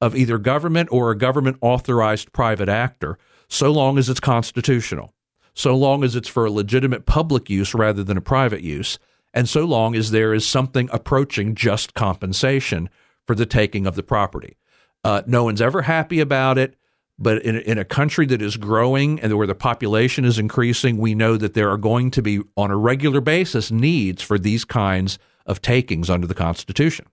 of 0.00 0.16
either 0.16 0.38
government 0.38 0.88
or 0.92 1.10
a 1.10 1.18
government 1.18 1.56
authorized 1.60 2.32
private 2.32 2.68
actor, 2.68 3.18
so 3.48 3.70
long 3.70 3.96
as 3.96 4.08
it's 4.08 4.20
constitutional, 4.20 5.14
so 5.54 5.74
long 5.74 6.02
as 6.02 6.16
it's 6.16 6.28
for 6.28 6.46
a 6.46 6.50
legitimate 6.50 7.06
public 7.06 7.48
use 7.48 7.74
rather 7.74 8.02
than 8.02 8.16
a 8.16 8.22
private 8.22 8.62
use, 8.62 8.98
and 9.32 9.48
so 9.48 9.64
long 9.64 9.94
as 9.94 10.10
there 10.10 10.34
is 10.34 10.46
something 10.46 10.88
approaching 10.92 11.54
just 11.54 11.94
compensation 11.94 12.90
for 13.26 13.34
the 13.34 13.46
taking 13.46 13.86
of 13.86 13.94
the 13.94 14.02
property. 14.02 14.56
Uh, 15.04 15.22
no 15.26 15.44
one's 15.44 15.60
ever 15.60 15.82
happy 15.82 16.20
about 16.20 16.58
it. 16.58 16.74
But 17.18 17.42
in, 17.42 17.56
in 17.56 17.78
a 17.78 17.84
country 17.84 18.26
that 18.26 18.42
is 18.42 18.56
growing 18.56 19.20
and 19.20 19.36
where 19.36 19.46
the 19.46 19.54
population 19.54 20.24
is 20.24 20.38
increasing, 20.38 20.98
we 20.98 21.14
know 21.14 21.36
that 21.36 21.54
there 21.54 21.70
are 21.70 21.78
going 21.78 22.10
to 22.12 22.22
be, 22.22 22.40
on 22.56 22.70
a 22.70 22.76
regular 22.76 23.20
basis, 23.20 23.70
needs 23.70 24.22
for 24.22 24.38
these 24.38 24.64
kinds 24.64 25.18
of 25.46 25.62
takings 25.62 26.10
under 26.10 26.26
the 26.26 26.34
Constitution. 26.34 27.06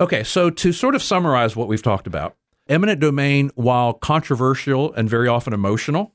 Okay, 0.00 0.24
so 0.24 0.50
to 0.50 0.72
sort 0.72 0.94
of 0.94 1.02
summarize 1.02 1.54
what 1.54 1.68
we've 1.68 1.82
talked 1.82 2.06
about, 2.06 2.36
eminent 2.68 3.00
domain, 3.00 3.50
while 3.54 3.92
controversial 3.92 4.92
and 4.94 5.08
very 5.08 5.28
often 5.28 5.52
emotional, 5.52 6.12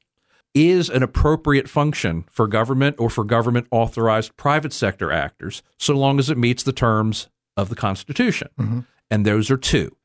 is 0.54 0.90
an 0.90 1.02
appropriate 1.02 1.70
function 1.70 2.26
for 2.30 2.46
government 2.46 2.98
or 3.00 3.10
for 3.10 3.24
government 3.24 3.68
authorized 3.72 4.36
private 4.36 4.74
sector 4.74 5.12
actors, 5.12 5.64
so 5.80 5.96
long 5.96 6.20
as 6.20 6.30
it 6.30 6.38
meets 6.38 6.64
the 6.64 6.74
terms 6.74 7.30
of 7.56 7.70
the 7.70 7.76
Constitution. 7.76 8.50
Mm-hmm. 8.60 8.80
And 9.10 9.26
those 9.26 9.50
are 9.50 9.58
two 9.58 9.96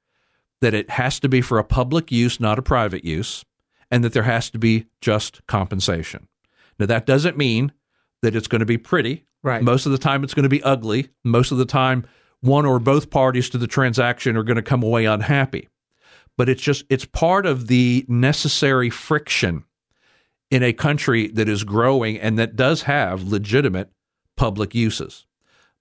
that 0.61 0.75
it 0.75 0.91
has 0.91 1.21
to 1.21 1.29
be 1.29 1.41
for 1.41 1.59
a 1.59 1.65
public 1.65 2.11
use, 2.11 2.41
not 2.41 2.59
a 2.59 2.63
private 2.63 3.05
use, 3.05 3.45
and 3.91 4.03
that 4.03 4.13
there 4.13 4.23
has 4.23 4.51
to 4.51 4.59
be 4.59 4.87
just 5.01 5.47
compensation. 5.47 6.29
Now, 6.79 6.87
that 6.87 7.07
doesn't 7.07 7.37
mean 7.37 7.73
that 8.23 8.35
it's 8.35 8.49
going 8.49 8.61
to 8.61 8.67
be 8.67 8.79
pretty. 8.79 9.25
Right. 9.43 9.63
Most 9.63 9.87
of 9.87 9.93
the 9.93 9.99
time, 9.99 10.25
it's 10.25 10.35
going 10.35 10.45
to 10.45 10.49
be 10.49 10.63
ugly. 10.63 11.11
Most 11.23 11.53
of 11.53 11.59
the 11.59 11.67
time, 11.67 12.07
one 12.41 12.67
or 12.67 12.79
both 12.79 13.11
parties 13.11 13.49
to 13.51 13.59
the 13.59 13.67
transaction 13.67 14.37
are 14.37 14.43
going 14.43 14.57
to 14.57 14.63
come 14.63 14.83
away 14.83 15.05
unhappy. 15.05 15.69
But 16.37 16.49
it's 16.49 16.63
just, 16.63 16.85
it's 16.91 17.05
part 17.05 17.47
of 17.47 17.69
the 17.69 18.05
necessary 18.09 18.91
friction 18.91 19.65
in 20.51 20.63
a 20.63 20.73
country 20.73 21.29
that 21.29 21.49
is 21.49 21.65
growing 21.65 22.19
and 22.19 22.39
that 22.39 22.57
does 22.57 22.83
have 22.83 23.23
legitimate 23.23 23.91
public 24.37 24.75
uses. 24.75 25.27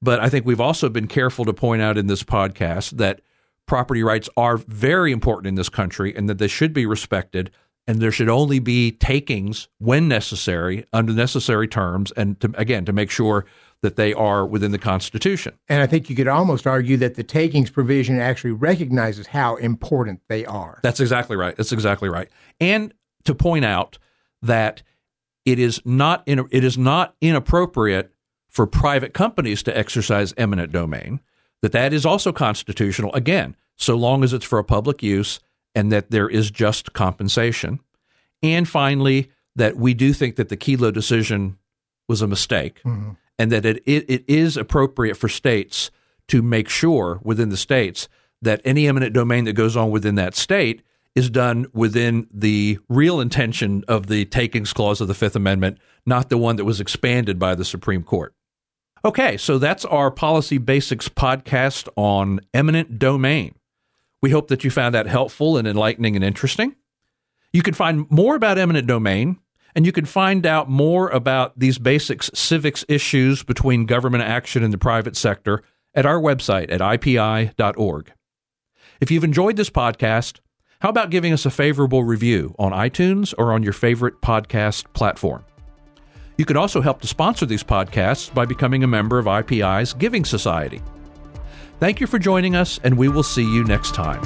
But 0.01 0.19
I 0.19 0.29
think 0.29 0.45
we've 0.45 0.61
also 0.61 0.89
been 0.89 1.07
careful 1.07 1.45
to 1.45 1.53
point 1.53 1.81
out 1.81 1.97
in 1.97 2.07
this 2.07 2.23
podcast 2.23 2.97
that 2.97 3.21
property 3.67 4.03
rights 4.03 4.29
are 4.37 4.57
very 4.57 5.11
important 5.11 5.47
in 5.47 5.55
this 5.55 5.69
country 5.69 6.15
and 6.15 6.29
that 6.29 6.37
they 6.37 6.47
should 6.47 6.73
be 6.73 6.85
respected 6.85 7.51
and 7.87 8.01
there 8.01 8.11
should 8.11 8.29
only 8.29 8.59
be 8.59 8.91
takings 8.91 9.67
when 9.77 10.07
necessary 10.07 10.85
under 10.91 11.13
necessary 11.13 11.67
terms 11.67 12.11
and 12.13 12.39
to, 12.39 12.51
again 12.55 12.85
to 12.85 12.93
make 12.93 13.11
sure 13.11 13.45
that 13.81 13.95
they 13.95 14.13
are 14.13 14.45
within 14.45 14.71
the 14.71 14.79
constitution. 14.79 15.53
And 15.69 15.81
i 15.81 15.87
think 15.87 16.09
you 16.09 16.15
could 16.15 16.27
almost 16.27 16.65
argue 16.65 16.97
that 16.97 17.15
the 17.15 17.23
takings 17.23 17.69
provision 17.69 18.19
actually 18.19 18.51
recognizes 18.51 19.27
how 19.27 19.55
important 19.57 20.21
they 20.27 20.45
are. 20.45 20.79
That's 20.81 20.99
exactly 20.99 21.35
right. 21.35 21.55
That's 21.55 21.71
exactly 21.71 22.09
right. 22.09 22.29
And 22.59 22.93
to 23.25 23.35
point 23.35 23.65
out 23.65 23.97
that 24.41 24.81
it 25.45 25.59
is 25.59 25.81
not 25.85 26.23
in, 26.25 26.47
it 26.51 26.63
is 26.63 26.77
not 26.77 27.15
inappropriate 27.21 28.11
for 28.49 28.65
private 28.65 29.13
companies 29.13 29.61
to 29.63 29.77
exercise 29.77 30.33
eminent 30.37 30.71
domain 30.71 31.19
that 31.65 31.71
that 31.71 31.93
is 31.93 32.05
also 32.05 32.31
constitutional 32.31 33.11
again 33.15 33.55
so 33.75 33.95
long 33.95 34.23
as 34.23 34.33
it's 34.33 34.45
for 34.45 34.59
a 34.59 34.63
public 34.63 35.01
use 35.01 35.39
and 35.73 35.91
that 35.91 36.11
there 36.11 36.29
is 36.29 36.51
just 36.51 36.93
compensation 36.93 37.79
and 38.43 38.69
finally 38.69 39.31
that 39.55 39.75
we 39.75 39.95
do 39.95 40.13
think 40.13 40.35
that 40.35 40.49
the 40.49 40.57
Kelo 40.57 40.93
decision 40.93 41.57
was 42.07 42.21
a 42.21 42.27
mistake 42.27 42.83
mm-hmm. 42.83 43.13
and 43.39 43.51
that 43.51 43.65
it, 43.65 43.81
it, 43.87 44.05
it 44.07 44.23
is 44.27 44.57
appropriate 44.57 45.15
for 45.15 45.27
states 45.27 45.89
to 46.27 46.43
make 46.43 46.69
sure 46.69 47.19
within 47.23 47.49
the 47.49 47.57
states 47.57 48.07
that 48.43 48.61
any 48.63 48.87
eminent 48.87 49.13
domain 49.13 49.45
that 49.45 49.53
goes 49.53 49.75
on 49.75 49.89
within 49.89 50.13
that 50.13 50.35
state 50.35 50.83
is 51.15 51.31
done 51.31 51.65
within 51.73 52.27
the 52.31 52.77
real 52.89 53.19
intention 53.19 53.83
of 53.87 54.05
the 54.05 54.25
takings 54.25 54.71
clause 54.71 55.01
of 55.01 55.07
the 55.07 55.15
Fifth 55.15 55.35
Amendment, 55.35 55.79
not 56.05 56.29
the 56.29 56.37
one 56.37 56.57
that 56.57 56.65
was 56.65 56.79
expanded 56.79 57.39
by 57.39 57.55
the 57.55 57.65
Supreme 57.65 58.03
Court. 58.03 58.35
Okay, 59.05 59.37
so 59.37 59.59
that's 59.59 59.85
our 59.85 60.09
Policy 60.09 60.57
Basics 60.57 61.07
podcast 61.07 61.87
on 61.95 62.39
eminent 62.55 62.97
domain. 62.97 63.53
We 64.19 64.31
hope 64.31 64.47
that 64.47 64.63
you 64.63 64.71
found 64.71 64.95
that 64.95 65.05
helpful 65.05 65.57
and 65.57 65.67
enlightening 65.67 66.15
and 66.15 66.25
interesting. 66.25 66.75
You 67.53 67.61
can 67.61 67.75
find 67.75 68.09
more 68.09 68.35
about 68.35 68.57
eminent 68.57 68.87
domain, 68.87 69.37
and 69.75 69.85
you 69.85 69.91
can 69.91 70.05
find 70.05 70.43
out 70.47 70.71
more 70.71 71.09
about 71.09 71.59
these 71.59 71.77
basic 71.77 72.23
civics 72.23 72.83
issues 72.89 73.43
between 73.43 73.85
government 73.85 74.23
action 74.23 74.63
and 74.63 74.73
the 74.73 74.79
private 74.79 75.15
sector 75.15 75.61
at 75.93 76.07
our 76.07 76.19
website 76.19 76.71
at 76.71 76.81
ipi.org. 76.81 78.11
If 78.99 79.11
you've 79.11 79.23
enjoyed 79.23 79.55
this 79.55 79.69
podcast, 79.69 80.39
how 80.79 80.89
about 80.89 81.11
giving 81.11 81.31
us 81.31 81.45
a 81.45 81.51
favorable 81.51 82.03
review 82.03 82.55
on 82.57 82.71
iTunes 82.71 83.35
or 83.37 83.53
on 83.53 83.61
your 83.61 83.73
favorite 83.73 84.19
podcast 84.23 84.91
platform? 84.93 85.45
You 86.37 86.45
can 86.45 86.57
also 86.57 86.81
help 86.81 87.01
to 87.01 87.07
sponsor 87.07 87.45
these 87.45 87.63
podcasts 87.63 88.33
by 88.33 88.45
becoming 88.45 88.83
a 88.83 88.87
member 88.87 89.19
of 89.19 89.25
IPI's 89.25 89.93
Giving 89.93 90.25
Society. 90.25 90.81
Thank 91.79 91.99
you 91.99 92.07
for 92.07 92.19
joining 92.19 92.55
us, 92.55 92.79
and 92.83 92.97
we 92.97 93.09
will 93.09 93.23
see 93.23 93.43
you 93.43 93.63
next 93.63 93.93
time. 93.93 94.21